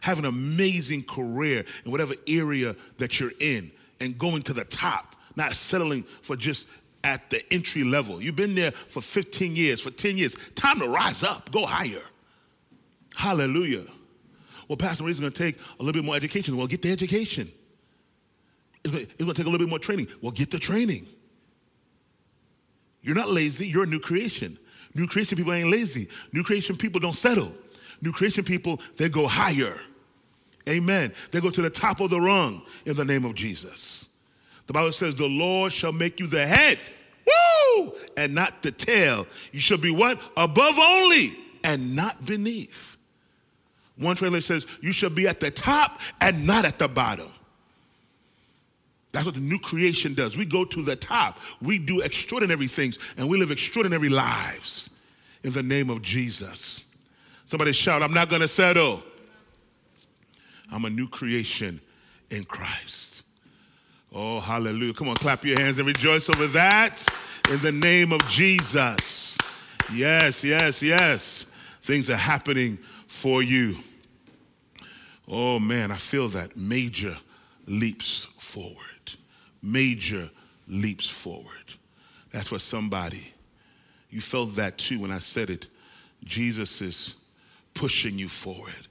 having 0.00 0.24
an 0.24 0.28
amazing 0.28 1.02
career 1.04 1.64
in 1.84 1.90
whatever 1.90 2.14
area 2.28 2.76
that 2.98 3.18
you're 3.18 3.32
in, 3.40 3.72
and 4.00 4.18
going 4.18 4.42
to 4.42 4.52
the 4.52 4.64
top, 4.64 5.16
not 5.34 5.52
settling 5.52 6.04
for 6.22 6.36
just 6.36 6.66
at 7.02 7.28
the 7.30 7.42
entry 7.52 7.84
level. 7.84 8.22
You've 8.22 8.36
been 8.36 8.54
there 8.54 8.72
for 8.72 9.00
15 9.00 9.56
years, 9.56 9.80
for 9.80 9.90
10 9.90 10.18
years. 10.18 10.36
Time 10.54 10.78
to 10.80 10.88
rise 10.88 11.22
up, 11.22 11.50
go 11.50 11.64
higher. 11.64 12.02
Hallelujah. 13.16 13.86
Well, 14.68 14.76
Pastor 14.76 15.02
Maurice 15.02 15.18
going 15.18 15.32
to 15.32 15.38
take 15.38 15.56
a 15.56 15.82
little 15.82 15.94
bit 15.94 16.04
more 16.04 16.16
education. 16.16 16.56
Well, 16.56 16.66
get 16.66 16.82
the 16.82 16.92
education. 16.92 17.50
It's 18.84 18.92
going 18.92 19.06
to 19.06 19.34
take 19.34 19.46
a 19.46 19.50
little 19.50 19.58
bit 19.58 19.68
more 19.68 19.78
training. 19.78 20.08
Well, 20.22 20.32
get 20.32 20.50
the 20.50 20.58
training. 20.58 21.06
You're 23.02 23.16
not 23.16 23.30
lazy, 23.30 23.66
you're 23.66 23.84
a 23.84 23.86
new 23.86 24.00
creation. 24.00 24.58
New 24.94 25.06
creation 25.06 25.36
people 25.36 25.52
ain't 25.52 25.70
lazy. 25.70 26.08
New 26.32 26.42
creation 26.42 26.76
people 26.76 27.00
don't 27.00 27.14
settle. 27.14 27.52
New 28.02 28.12
creation 28.12 28.44
people, 28.44 28.80
they 28.96 29.08
go 29.08 29.26
higher. 29.26 29.78
Amen. 30.68 31.12
They 31.30 31.40
go 31.40 31.50
to 31.50 31.62
the 31.62 31.70
top 31.70 32.00
of 32.00 32.10
the 32.10 32.20
rung 32.20 32.62
in 32.84 32.96
the 32.96 33.04
name 33.04 33.24
of 33.24 33.34
Jesus. 33.34 34.08
The 34.66 34.72
Bible 34.72 34.92
says, 34.92 35.14
The 35.14 35.26
Lord 35.26 35.72
shall 35.72 35.92
make 35.92 36.20
you 36.20 36.26
the 36.26 36.46
head, 36.46 36.78
woo, 37.26 37.92
and 38.16 38.34
not 38.34 38.62
the 38.62 38.70
tail. 38.70 39.26
You 39.52 39.60
shall 39.60 39.78
be 39.78 39.90
what? 39.90 40.20
Above 40.36 40.78
only 40.78 41.36
and 41.64 41.94
not 41.96 42.24
beneath. 42.24 42.96
One 43.96 44.16
translation 44.16 44.60
says, 44.60 44.66
You 44.80 44.92
shall 44.92 45.10
be 45.10 45.28
at 45.28 45.40
the 45.40 45.50
top 45.50 46.00
and 46.20 46.46
not 46.46 46.64
at 46.64 46.78
the 46.78 46.88
bottom. 46.88 47.28
That's 49.12 49.26
what 49.26 49.34
the 49.34 49.40
new 49.40 49.58
creation 49.58 50.14
does. 50.14 50.36
We 50.36 50.44
go 50.44 50.64
to 50.64 50.82
the 50.82 50.96
top. 50.96 51.38
We 51.60 51.78
do 51.78 52.00
extraordinary 52.00 52.68
things 52.68 52.98
and 53.16 53.28
we 53.28 53.38
live 53.38 53.50
extraordinary 53.50 54.08
lives 54.08 54.90
in 55.42 55.52
the 55.52 55.62
name 55.62 55.90
of 55.90 56.02
Jesus. 56.02 56.84
Somebody 57.46 57.72
shout, 57.72 58.02
I'm 58.02 58.14
not 58.14 58.28
going 58.28 58.42
to 58.42 58.48
settle. 58.48 59.02
I'm 60.70 60.84
a 60.84 60.90
new 60.90 61.08
creation 61.08 61.80
in 62.30 62.44
Christ. 62.44 63.24
Oh, 64.12 64.38
hallelujah. 64.38 64.94
Come 64.94 65.08
on, 65.08 65.16
clap 65.16 65.44
your 65.44 65.60
hands 65.60 65.78
and 65.78 65.86
rejoice 65.86 66.28
over 66.28 66.46
that 66.48 67.04
in 67.50 67.58
the 67.60 67.72
name 67.72 68.12
of 68.12 68.20
Jesus. 68.28 69.36
Yes, 69.92 70.44
yes, 70.44 70.82
yes. 70.82 71.46
Things 71.82 72.08
are 72.10 72.16
happening 72.16 72.78
for 73.08 73.42
you. 73.42 73.76
Oh, 75.26 75.58
man, 75.58 75.90
I 75.90 75.96
feel 75.96 76.28
that 76.28 76.56
major 76.56 77.16
leaps 77.66 78.26
forward 78.38 78.99
major 79.62 80.30
leaps 80.68 81.08
forward. 81.08 81.74
That's 82.32 82.52
what 82.52 82.60
somebody, 82.60 83.32
you 84.10 84.20
felt 84.20 84.56
that 84.56 84.78
too 84.78 85.00
when 85.00 85.10
I 85.10 85.18
said 85.18 85.50
it. 85.50 85.66
Jesus 86.24 86.80
is 86.80 87.14
pushing 87.74 88.18
you 88.18 88.28
forward. 88.28 88.86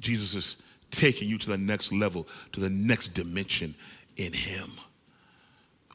Jesus 0.00 0.34
is 0.34 0.62
taking 0.90 1.28
you 1.28 1.38
to 1.38 1.48
the 1.48 1.58
next 1.58 1.92
level, 1.92 2.26
to 2.52 2.60
the 2.60 2.70
next 2.70 3.08
dimension 3.08 3.74
in 4.16 4.32
Him. 4.32 4.70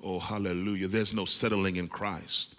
Oh, 0.03 0.19
hallelujah. 0.19 0.87
There's 0.87 1.13
no 1.13 1.25
settling 1.25 1.77
in 1.77 1.87
Christ. 1.87 2.57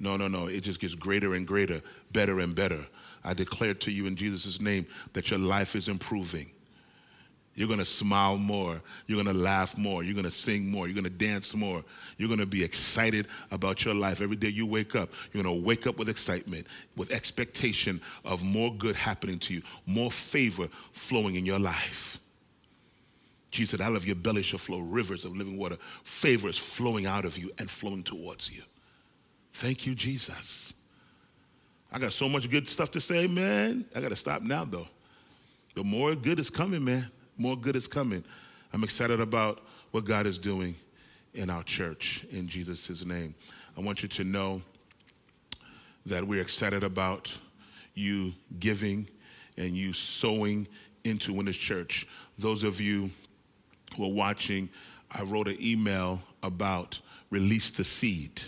No, 0.00 0.16
no, 0.16 0.28
no. 0.28 0.46
It 0.46 0.62
just 0.62 0.80
gets 0.80 0.94
greater 0.94 1.34
and 1.34 1.46
greater, 1.46 1.82
better 2.12 2.40
and 2.40 2.54
better. 2.54 2.86
I 3.24 3.34
declare 3.34 3.74
to 3.74 3.90
you 3.90 4.06
in 4.06 4.16
Jesus' 4.16 4.60
name 4.60 4.86
that 5.12 5.30
your 5.30 5.38
life 5.38 5.76
is 5.76 5.88
improving. 5.88 6.50
You're 7.56 7.68
going 7.68 7.80
to 7.80 7.86
smile 7.86 8.36
more. 8.36 8.82
You're 9.06 9.22
going 9.22 9.34
to 9.34 9.42
laugh 9.42 9.76
more. 9.78 10.04
You're 10.04 10.14
going 10.14 10.24
to 10.26 10.30
sing 10.30 10.70
more. 10.70 10.86
You're 10.86 10.94
going 10.94 11.04
to 11.04 11.10
dance 11.10 11.54
more. 11.54 11.82
You're 12.18 12.28
going 12.28 12.38
to 12.38 12.46
be 12.46 12.62
excited 12.62 13.26
about 13.50 13.82
your 13.82 13.94
life. 13.94 14.20
Every 14.20 14.36
day 14.36 14.48
you 14.48 14.66
wake 14.66 14.94
up, 14.94 15.08
you're 15.32 15.42
going 15.42 15.56
to 15.56 15.66
wake 15.66 15.86
up 15.86 15.98
with 15.98 16.10
excitement, 16.10 16.66
with 16.96 17.10
expectation 17.10 18.00
of 18.26 18.44
more 18.44 18.72
good 18.74 18.94
happening 18.94 19.38
to 19.40 19.54
you, 19.54 19.62
more 19.86 20.10
favor 20.10 20.68
flowing 20.92 21.36
in 21.36 21.46
your 21.46 21.58
life. 21.58 22.20
Jesus 23.50 23.70
said, 23.70 23.80
out 23.80 23.96
of 23.96 24.04
your 24.04 24.16
belly 24.16 24.42
shall 24.42 24.58
flow 24.58 24.80
rivers 24.80 25.24
of 25.24 25.34
living 25.34 25.56
water. 25.56 25.78
Favor 26.04 26.50
is 26.50 26.58
flowing 26.58 27.06
out 27.06 27.24
of 27.24 27.38
you 27.38 27.50
and 27.58 27.70
flowing 27.70 28.02
towards 28.02 28.54
you. 28.54 28.62
Thank 29.54 29.86
you, 29.86 29.94
Jesus. 29.94 30.74
I 31.90 31.98
got 31.98 32.12
so 32.12 32.28
much 32.28 32.50
good 32.50 32.68
stuff 32.68 32.90
to 32.90 33.00
say, 33.00 33.26
man. 33.26 33.86
I 33.94 34.02
got 34.02 34.10
to 34.10 34.16
stop 34.16 34.42
now, 34.42 34.66
though. 34.66 34.88
The 35.74 35.82
more 35.84 36.14
good 36.14 36.38
is 36.38 36.50
coming, 36.50 36.84
man. 36.84 37.10
More 37.38 37.56
good 37.56 37.76
is 37.76 37.86
coming. 37.86 38.24
I'm 38.72 38.82
excited 38.82 39.20
about 39.20 39.60
what 39.90 40.04
God 40.04 40.26
is 40.26 40.38
doing 40.38 40.74
in 41.34 41.50
our 41.50 41.62
church 41.62 42.24
in 42.30 42.48
Jesus' 42.48 43.04
name. 43.04 43.34
I 43.76 43.80
want 43.80 44.02
you 44.02 44.08
to 44.08 44.24
know 44.24 44.62
that 46.06 46.24
we're 46.24 46.40
excited 46.40 46.82
about 46.82 47.32
you 47.94 48.32
giving 48.58 49.08
and 49.58 49.70
you 49.72 49.92
sowing 49.92 50.66
into 51.04 51.32
Winners 51.34 51.56
Church. 51.56 52.06
Those 52.38 52.62
of 52.62 52.80
you 52.80 53.10
who 53.96 54.04
are 54.04 54.12
watching, 54.12 54.68
I 55.10 55.22
wrote 55.22 55.48
an 55.48 55.58
email 55.60 56.22
about 56.42 57.00
release 57.30 57.70
the 57.70 57.84
seed 57.84 58.40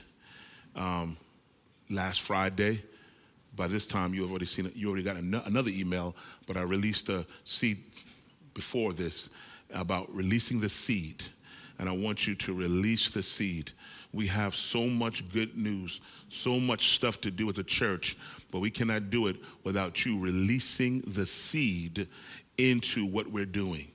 um, 0.75 1.17
last 1.91 2.23
Friday. 2.23 2.83
By 3.55 3.67
this 3.67 3.87
time, 3.87 4.15
you 4.15 4.23
have 4.23 4.31
already 4.31 4.47
seen 4.47 4.67
it. 4.67 4.77
You 4.77 4.89
already 4.89 5.03
got 5.03 5.17
an- 5.17 5.43
another 5.47 5.71
email, 5.71 6.15
but 6.47 6.57
I 6.57 6.63
released 6.63 7.09
a 7.09 7.27
seed 7.45 7.88
before 8.59 8.93
this 8.93 9.29
about 9.73 10.13
releasing 10.13 10.59
the 10.59 10.69
seed. 10.69 11.23
And 11.79 11.89
I 11.89 11.93
want 11.93 12.27
you 12.27 12.35
to 12.35 12.53
release 12.53 13.09
the 13.09 13.23
seed. 13.23 13.71
We 14.13 14.27
have 14.27 14.57
so 14.57 14.89
much 14.89 15.31
good 15.33 15.57
news, 15.57 16.01
so 16.29 16.59
much 16.59 16.97
stuff 16.97 17.21
to 17.21 17.31
do 17.31 17.49
as 17.49 17.59
a 17.59 17.63
church, 17.63 18.19
but 18.51 18.59
we 18.59 18.69
cannot 18.69 19.11
do 19.11 19.29
it 19.29 19.37
without 19.63 20.05
you 20.05 20.19
releasing 20.19 21.03
the 21.03 21.25
seed 21.25 22.09
into 22.57 23.07
what 23.07 23.29
we're 23.29 23.47
doing. 23.47 23.87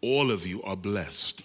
All 0.00 0.32
of 0.32 0.44
you 0.44 0.60
are 0.64 0.76
blessed. 0.76 1.44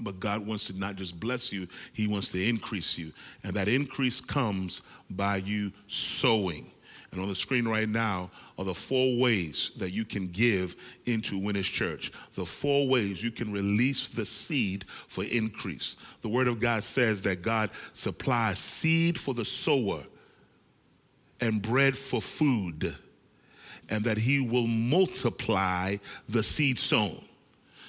But 0.00 0.18
God 0.18 0.46
wants 0.46 0.64
to 0.68 0.72
not 0.72 0.96
just 0.96 1.20
bless 1.20 1.52
you, 1.52 1.68
He 1.92 2.08
wants 2.08 2.30
to 2.30 2.42
increase 2.42 2.96
you. 2.96 3.12
And 3.42 3.52
that 3.56 3.68
increase 3.68 4.22
comes 4.22 4.80
by 5.10 5.36
you 5.36 5.70
sowing. 5.86 6.70
And 7.14 7.22
on 7.22 7.28
the 7.28 7.34
screen 7.34 7.66
right 7.66 7.88
now 7.88 8.30
are 8.58 8.64
the 8.64 8.74
four 8.74 9.16
ways 9.18 9.70
that 9.76 9.90
you 9.90 10.04
can 10.04 10.26
give 10.26 10.76
into 11.06 11.38
Winners 11.38 11.66
Church. 11.66 12.12
The 12.34 12.44
four 12.44 12.88
ways 12.88 13.22
you 13.22 13.30
can 13.30 13.52
release 13.52 14.08
the 14.08 14.26
seed 14.26 14.84
for 15.08 15.24
increase. 15.24 15.96
The 16.22 16.28
Word 16.28 16.48
of 16.48 16.60
God 16.60 16.84
says 16.84 17.22
that 17.22 17.42
God 17.42 17.70
supplies 17.94 18.58
seed 18.58 19.18
for 19.18 19.32
the 19.32 19.44
sower 19.44 20.02
and 21.40 21.60
bread 21.62 21.96
for 21.96 22.20
food, 22.20 22.96
and 23.90 24.04
that 24.04 24.18
He 24.18 24.40
will 24.40 24.66
multiply 24.66 25.96
the 26.28 26.42
seed 26.42 26.78
sown. 26.78 27.22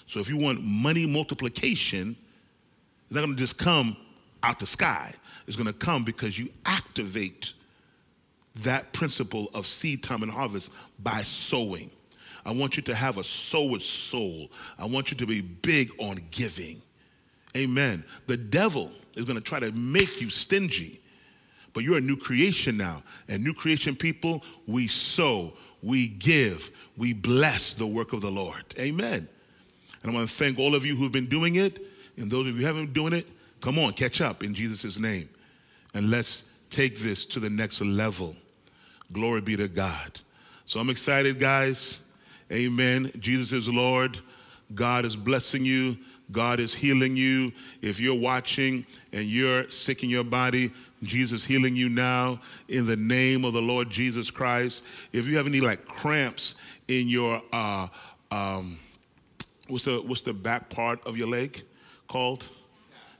So 0.07 0.19
if 0.19 0.29
you 0.29 0.38
want 0.38 0.63
money 0.63 1.05
multiplication, 1.05 2.15
it's 3.07 3.15
not 3.15 3.21
going 3.21 3.35
to 3.35 3.39
just 3.39 3.57
come 3.57 3.97
out 4.43 4.59
the 4.59 4.65
sky. 4.65 5.13
It's 5.47 5.55
going 5.55 5.67
to 5.67 5.73
come 5.73 6.03
because 6.03 6.38
you 6.38 6.49
activate 6.65 7.53
that 8.63 8.93
principle 8.93 9.49
of 9.53 9.65
seed 9.65 10.03
time 10.03 10.23
and 10.23 10.31
harvest 10.31 10.71
by 10.99 11.23
sowing. 11.23 11.91
I 12.45 12.51
want 12.51 12.77
you 12.77 12.83
to 12.83 12.95
have 12.95 13.17
a 13.17 13.23
sower's 13.23 13.85
soul. 13.85 14.49
I 14.77 14.85
want 14.85 15.11
you 15.11 15.17
to 15.17 15.25
be 15.25 15.41
big 15.41 15.91
on 15.97 16.19
giving. 16.31 16.81
Amen. 17.57 18.03
The 18.27 18.37
devil 18.37 18.91
is 19.15 19.25
going 19.25 19.37
to 19.37 19.43
try 19.43 19.59
to 19.59 19.71
make 19.71 20.21
you 20.21 20.29
stingy, 20.29 21.01
but 21.73 21.83
you're 21.83 21.97
a 21.97 22.01
new 22.01 22.17
creation 22.17 22.77
now. 22.77 23.03
And 23.27 23.43
new 23.43 23.53
creation 23.53 23.95
people, 23.95 24.43
we 24.67 24.87
sow, 24.87 25.53
we 25.81 26.07
give, 26.07 26.71
we 26.97 27.13
bless 27.13 27.73
the 27.73 27.87
work 27.87 28.13
of 28.13 28.21
the 28.21 28.31
Lord. 28.31 28.63
Amen. 28.77 29.27
And 30.03 30.11
I 30.11 30.13
want 30.13 30.29
to 30.29 30.35
thank 30.35 30.59
all 30.59 30.75
of 30.75 30.85
you 30.85 30.95
who've 30.95 31.11
been 31.11 31.25
doing 31.25 31.55
it. 31.55 31.79
And 32.17 32.29
those 32.29 32.47
of 32.47 32.55
you 32.55 32.61
who 32.61 32.65
haven't 32.67 32.85
been 32.85 32.93
doing 32.93 33.13
it, 33.13 33.27
come 33.59 33.79
on, 33.79 33.93
catch 33.93 34.21
up 34.21 34.43
in 34.43 34.53
Jesus' 34.53 34.99
name. 34.99 35.27
And 35.93 36.11
let's 36.11 36.45
take 36.69 36.99
this 36.99 37.25
to 37.25 37.39
the 37.39 37.49
next 37.49 37.81
level. 37.81 38.35
Glory 39.11 39.41
be 39.41 39.55
to 39.55 39.67
God. 39.67 40.19
So 40.65 40.79
I'm 40.79 40.89
excited, 40.89 41.39
guys. 41.39 41.99
Amen. 42.51 43.11
Jesus 43.19 43.53
is 43.53 43.69
Lord. 43.69 44.19
God 44.73 45.05
is 45.05 45.15
blessing 45.15 45.63
you. 45.63 45.97
God 46.31 46.59
is 46.59 46.73
healing 46.73 47.15
you. 47.15 47.51
If 47.81 47.99
you're 47.99 48.19
watching 48.19 48.85
and 49.13 49.25
you're 49.25 49.69
sick 49.69 50.03
in 50.03 50.09
your 50.09 50.23
body, 50.23 50.71
Jesus 51.03 51.45
healing 51.45 51.75
you 51.75 51.87
now 51.89 52.41
in 52.67 52.85
the 52.85 52.95
name 52.95 53.45
of 53.45 53.53
the 53.53 53.61
Lord 53.61 53.89
Jesus 53.89 54.31
Christ. 54.31 54.83
If 55.13 55.25
you 55.25 55.37
have 55.37 55.45
any 55.45 55.61
like 55.61 55.85
cramps 55.85 56.55
in 56.87 57.07
your 57.07 57.41
uh, 57.53 57.87
um, 58.31 58.79
what's 59.67 59.85
the 59.85 60.01
what's 60.01 60.21
the 60.21 60.33
back 60.33 60.69
part 60.69 61.05
of 61.05 61.17
your 61.17 61.27
leg 61.27 61.61
called? 62.07 62.49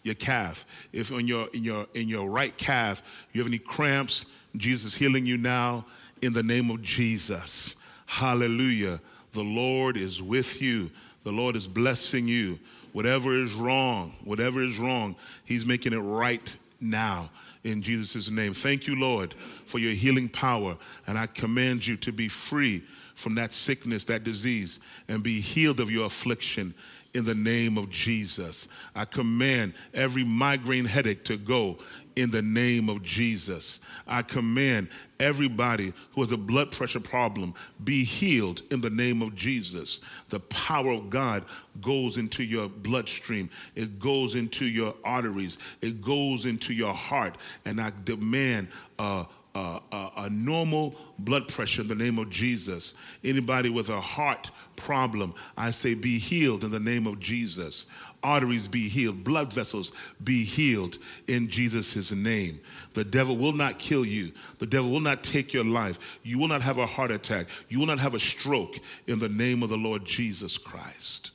Your 0.03 0.15
calf. 0.15 0.65
If 0.93 1.11
in 1.11 1.27
your 1.27 1.47
in 1.53 1.63
your 1.63 1.87
in 1.93 2.07
your 2.07 2.29
right 2.29 2.55
calf 2.57 3.03
you 3.33 3.41
have 3.41 3.47
any 3.47 3.59
cramps, 3.59 4.25
Jesus 4.59 4.95
healing 4.95 5.25
you 5.25 5.37
now 5.37 5.85
in 6.21 6.33
the 6.33 6.43
name 6.43 6.69
of 6.69 6.81
Jesus. 6.81 7.75
Hallelujah. 8.05 8.99
The 9.33 9.43
Lord 9.43 9.97
is 9.97 10.21
with 10.21 10.61
you. 10.61 10.89
The 11.23 11.31
Lord 11.31 11.55
is 11.55 11.67
blessing 11.67 12.27
you. 12.27 12.59
Whatever 12.93 13.41
is 13.41 13.53
wrong, 13.53 14.13
whatever 14.23 14.63
is 14.63 14.77
wrong, 14.77 15.15
He's 15.43 15.65
making 15.65 15.93
it 15.93 15.99
right 15.99 16.55
now 16.79 17.29
in 17.63 17.81
Jesus' 17.81 18.29
name. 18.29 18.53
Thank 18.53 18.87
you, 18.87 18.95
Lord, 18.95 19.33
for 19.65 19.79
your 19.79 19.91
healing 19.91 20.29
power. 20.29 20.77
And 21.07 21.17
I 21.17 21.27
command 21.27 21.85
you 21.85 21.97
to 21.97 22.13
be 22.13 22.29
free 22.29 22.83
from 23.15 23.35
that 23.35 23.51
sickness, 23.51 24.05
that 24.05 24.23
disease, 24.23 24.79
and 25.07 25.23
be 25.23 25.41
healed 25.41 25.79
of 25.79 25.89
your 25.89 26.05
affliction 26.05 26.73
in 27.13 27.25
the 27.25 27.35
name 27.35 27.77
of 27.77 27.89
Jesus. 27.89 28.67
I 28.93 29.05
command 29.05 29.73
every 29.93 30.23
migraine 30.23 30.85
headache 30.85 31.23
to 31.25 31.37
go 31.37 31.79
in 32.15 32.32
the 32.32 32.41
name 32.41 32.89
of 32.89 33.04
Jesus. 33.04 33.80
I 34.08 34.21
command 34.21 34.89
everybody 35.19 35.93
who 36.13 36.21
has 36.21 36.32
a 36.32 36.38
blood 36.38 36.71
pressure 36.71 36.99
problem 36.99 37.54
be 37.84 38.04
healed 38.04 38.62
in 38.71 38.82
the 38.82 38.89
name 38.89 39.21
of 39.21 39.36
Jesus. 39.36 40.01
The 40.30 40.39
power 40.41 40.91
of 40.91 41.10
God 41.10 41.43
goes 41.82 42.17
into 42.17 42.43
your 42.43 42.69
bloodstream, 42.69 43.49
it 43.75 43.99
goes 43.99 44.36
into 44.36 44.65
your 44.65 44.95
arteries, 45.04 45.58
it 45.82 46.01
goes 46.01 46.45
into 46.45 46.73
your 46.73 46.93
heart, 46.93 47.38
and 47.65 47.82
I 47.82 47.91
demand 48.04 48.69
a, 48.99 49.25
a, 49.54 49.82
a 50.17 50.30
normal 50.32 50.95
blood 51.19 51.47
pressure 51.47 51.82
in 51.82 51.88
the 51.88 51.95
name 51.95 52.19
of 52.19 52.30
Jesus. 52.30 52.95
Anybody 53.23 53.69
with 53.69 53.89
a 53.89 54.01
heart 54.01 54.51
problem, 54.75 55.34
I 55.58 55.71
say 55.71 55.93
be 55.93 56.17
healed 56.19 56.63
in 56.63 56.71
the 56.71 56.80
name 56.80 57.08
of 57.08 57.19
Jesus 57.19 57.88
arteries 58.25 58.67
be 58.67 58.89
healed, 58.89 59.23
blood 59.23 59.53
vessels 59.53 59.91
be 60.23 60.43
healed 60.43 60.97
in 61.27 61.47
Jesus' 61.47 62.11
name. 62.11 62.59
The 62.93 63.03
devil 63.03 63.38
will 63.38 63.53
not 63.53 63.79
kill 63.79 64.03
you. 64.03 64.31
The 64.59 64.65
devil 64.65 64.89
will 64.89 64.99
not 64.99 65.23
take 65.23 65.53
your 65.53 65.63
life. 65.63 65.99
You 66.23 66.39
will 66.39 66.47
not 66.47 66.61
have 66.61 66.77
a 66.77 66.85
heart 66.85 67.11
attack. 67.11 67.47
You 67.69 67.79
will 67.79 67.88
not 67.88 67.99
have 67.99 68.15
a 68.15 68.19
stroke 68.19 68.79
in 69.07 69.19
the 69.19 69.29
name 69.29 69.63
of 69.63 69.69
the 69.69 69.77
Lord 69.77 70.05
Jesus 70.05 70.57
Christ. 70.57 71.31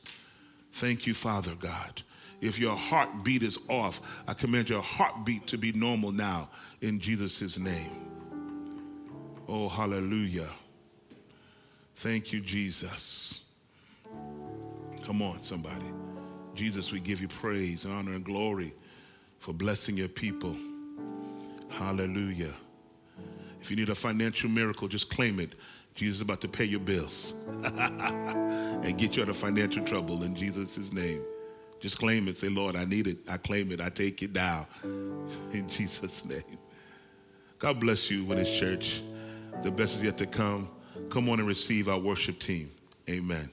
Thank 0.72 1.06
you, 1.06 1.14
Father 1.14 1.54
God. 1.54 2.02
If 2.40 2.58
your 2.58 2.74
heartbeat 2.74 3.42
is 3.42 3.58
off, 3.68 4.00
I 4.26 4.34
command 4.34 4.70
your 4.70 4.82
heartbeat 4.82 5.46
to 5.48 5.58
be 5.58 5.72
normal 5.72 6.10
now 6.10 6.48
in 6.80 6.98
Jesus' 6.98 7.58
name. 7.58 8.10
Oh, 9.46 9.68
hallelujah. 9.68 10.48
Thank 11.96 12.32
you, 12.32 12.40
Jesus. 12.40 13.44
Come 15.04 15.22
on, 15.22 15.42
somebody. 15.42 15.99
Jesus, 16.54 16.92
we 16.92 17.00
give 17.00 17.20
you 17.20 17.28
praise 17.28 17.84
and 17.84 17.92
honor 17.94 18.12
and 18.12 18.24
glory 18.24 18.72
for 19.38 19.52
blessing 19.52 19.96
your 19.96 20.08
people. 20.08 20.56
Hallelujah. 21.68 22.52
If 23.60 23.70
you 23.70 23.76
need 23.76 23.90
a 23.90 23.94
financial 23.94 24.50
miracle, 24.50 24.88
just 24.88 25.10
claim 25.10 25.38
it. 25.40 25.52
Jesus 25.94 26.16
is 26.16 26.20
about 26.22 26.40
to 26.42 26.48
pay 26.48 26.64
your 26.64 26.80
bills 26.80 27.34
and 27.64 28.98
get 28.98 29.16
you 29.16 29.22
out 29.22 29.28
of 29.28 29.36
financial 29.36 29.84
trouble 29.84 30.22
in 30.22 30.34
Jesus' 30.34 30.92
name. 30.92 31.22
Just 31.80 31.98
claim 31.98 32.28
it. 32.28 32.36
Say, 32.36 32.48
Lord, 32.48 32.76
I 32.76 32.84
need 32.84 33.06
it. 33.06 33.18
I 33.28 33.36
claim 33.38 33.72
it. 33.72 33.80
I 33.80 33.88
take 33.88 34.22
it 34.22 34.32
now 34.32 34.66
in 34.82 35.66
Jesus' 35.68 36.24
name. 36.24 36.58
God 37.58 37.80
bless 37.80 38.10
you 38.10 38.24
with 38.24 38.38
His 38.38 38.50
church. 38.50 39.02
The 39.62 39.70
best 39.70 39.96
is 39.96 40.02
yet 40.02 40.16
to 40.18 40.26
come. 40.26 40.68
Come 41.10 41.28
on 41.28 41.38
and 41.38 41.48
receive 41.48 41.88
our 41.88 41.98
worship 41.98 42.38
team. 42.38 42.70
Amen. 43.08 43.50